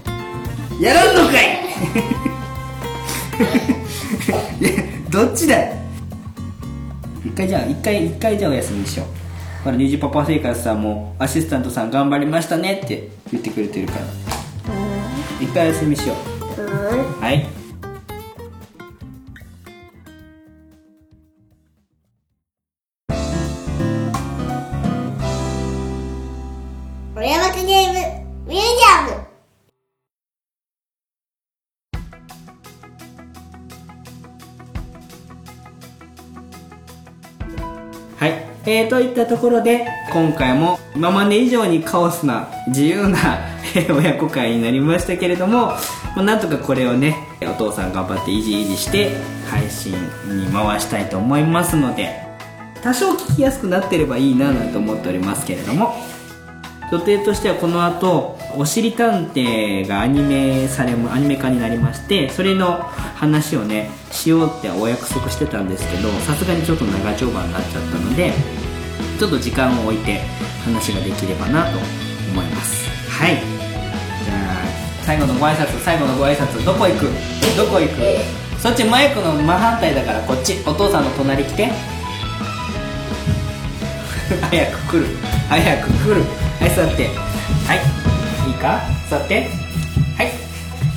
[0.80, 1.58] やらんのかい！
[5.10, 5.74] どっちだい？
[7.26, 9.08] 一回じゃあ一回一回じゃあお休みにしよう。
[9.64, 14.00] ほらニジパパ生活さんもアシスタントさん頑張りましたねって言ってくれてるから。
[15.42, 16.16] 一回お休みしよ
[16.58, 17.24] う。
[17.24, 17.46] はい
[38.70, 43.18] えー、といったところで今回も今まで以上にカオスな自由な
[43.90, 45.72] 親子会になりましたけれども、
[46.18, 49.16] なんとかこれをねお父さん頑張っていじいじして
[49.50, 49.94] 配信
[50.28, 52.22] に回したいと思いますので
[52.84, 55.96] 多少聞きやすくなってればいいななんて思っておりますけれども
[56.92, 62.78] 予定としてはこの後おしりたんていがアニメされもアニメ化になりましてそれの
[63.16, 68.32] 話をねしようってお約束してたんですけどさすがにちょっと長丁場になっちゃったので
[69.20, 70.22] ちょっと時間を置いて
[70.64, 71.78] 話ができればなと
[72.32, 72.88] 思います。
[73.10, 73.36] はい。
[73.36, 77.06] じゃあ最後のご挨拶最後のご挨拶どこ行く？
[77.58, 77.96] どこ行く？
[78.60, 80.62] そっちマイクの真反対だからこっち。
[80.68, 81.66] お父さんの隣来て。
[84.52, 85.06] 早く来る。
[85.50, 87.08] 早く来るはい座って。
[87.08, 88.50] はい。
[88.50, 88.82] いいか？
[89.10, 89.48] 座って。
[90.18, 90.32] はい。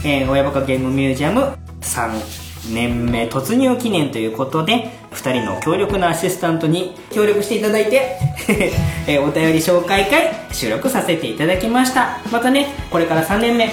[0.04, 1.52] えー、親バカゲームミュージアム。
[1.82, 8.16] 3年目突入記念ということで2人の強力なアシスタントに協力していただいて、
[9.08, 12.18] えーお便り紹介会収録させていただきました。
[12.30, 13.68] またねこれから3年目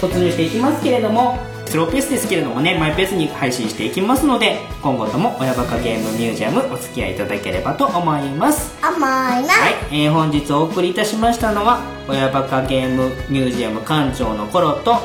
[0.00, 1.38] 突入していきますけれども
[1.74, 8.72] スローペースですけれどもねマイペースに配信していきますので今後とも親バカゲームミュージアムお付き合いいただければと思います。
[8.80, 14.98] 甘いなはい、えー本日お送りいたしましたのは親バカゲームミュージアム館長の頃と、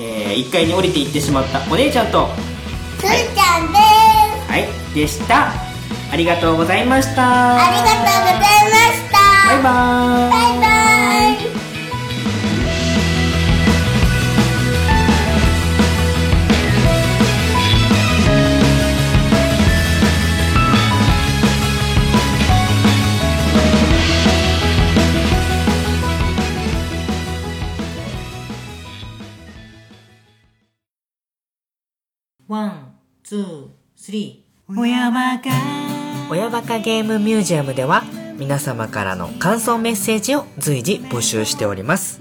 [0.00, 2.28] え1階に降りていってしまったお姉ちゃんと
[2.98, 3.78] すーちゃんで
[4.46, 4.50] す。
[4.50, 5.52] はいでした。
[6.10, 7.56] ありがとうございました。
[7.56, 9.52] ありがとうございました。
[9.52, 10.30] バイバーイ。
[10.30, 10.69] バイバイ
[32.50, 34.76] One、two、three。
[34.76, 35.50] 親バカ。
[36.32, 38.02] 親バカゲームミュージアムでは
[38.38, 42.20] 皆様からの感想メッセージを随時募集しております。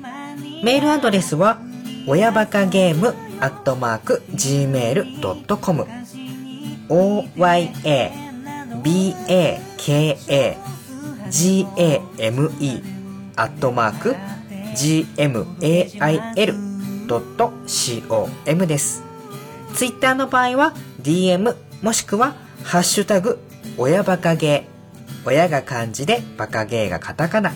[0.64, 1.60] メールアドレスは、
[2.06, 5.88] 親バカゲームアットマーク gmail.com
[6.90, 7.90] oya baka
[12.20, 12.84] game
[13.36, 14.16] アットマーク
[18.46, 19.09] gmail.com です。
[19.76, 23.40] ツイッターの場合は DM もしくはハッシュタグ
[23.78, 25.28] 親バカゲー。
[25.28, 27.52] 親が漢字でバカゲーがカタカナ。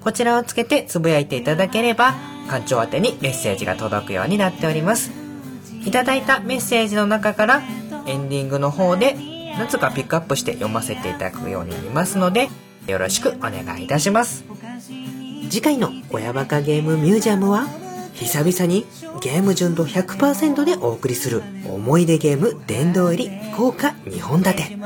[0.00, 2.14] こちらをつけてつぶやいていただければ
[2.48, 5.10] 館長宛てにメッセージが届くようになっております。
[5.84, 7.62] いただいたメッセージの中から
[8.06, 9.16] エンディングの方で
[9.58, 12.48] 何つかピックアップして読ませていただくようになりますので
[12.86, 14.44] よろしくお願いいたします。
[15.50, 17.66] 次回の親バカゲームミュージアムは？
[18.14, 18.86] 久々に
[19.20, 24.76] ゲーム純度100%でお送りする思い出ゲーム殿堂入り豪華2本立て。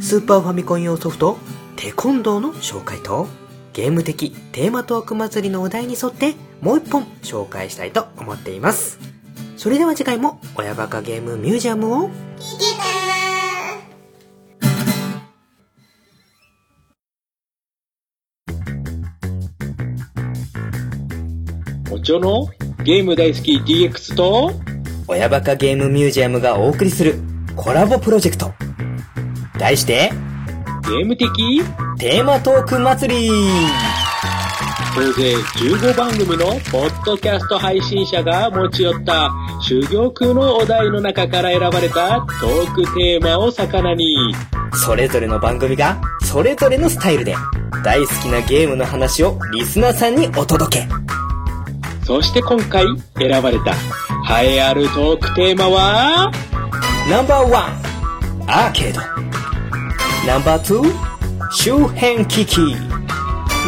[0.00, 1.38] スーパーファミコン用ソフト
[1.76, 3.26] テコンドーの紹介と
[3.72, 8.98] ゲーム的テーマトーク祭りのお題に沿ってもう一本紹介したいと思っています。
[9.56, 12.10] それでは次回も親バカゲームミュージアムを。
[12.38, 13.03] 聞いて
[22.04, 22.48] おちょの
[22.84, 24.52] ゲーム大好き DX と
[25.08, 27.14] 親バカゲームミュージアムがお送りする
[27.56, 28.52] コラボプロジェクト。
[29.58, 30.12] 題して
[30.86, 31.62] ゲーム的
[31.98, 33.30] テーマトーク祭り。
[34.94, 39.30] 総勢15番組のポッドキャスト配信者が持ち寄った
[39.62, 44.34] 修行空のお題の中から選ばれたトークテーマを魚に。
[44.74, 47.34] それぞれの番組がそれぞれのスタイルで
[47.82, 50.88] 大好きなゲームの話をリスナーさんにお届け
[52.06, 52.84] そして今回
[53.18, 53.72] 選ばれた
[54.40, 56.30] 栄えあるトークテーマは？
[57.10, 59.00] ナンバーワンアーケード。
[60.26, 60.92] ナンバーツー
[61.50, 62.58] 周辺機器。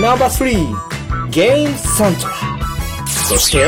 [0.00, 2.34] ナンバースリーゲームサントラ
[3.06, 3.64] そして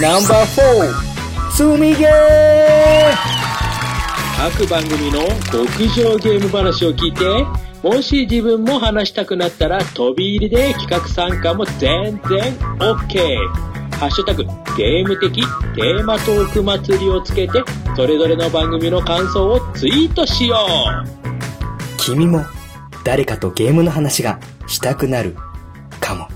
[0.00, 2.10] ナンバーフォー積みゲー
[4.36, 7.24] 各番組の極上ゲーム話を聞いて
[7.82, 13.71] もし自分も話したくなったら飛び入りで企画参加も全然 OK
[14.02, 14.42] ハッシュタグ
[14.76, 15.42] ゲーム的
[15.76, 17.62] テーマトーク祭りをつけて
[17.94, 21.98] それぞれの番組の感想をツイートしよう。
[21.98, 22.44] 君も
[23.04, 25.36] 誰かとゲームの話がしたくなる
[26.00, 26.26] かも。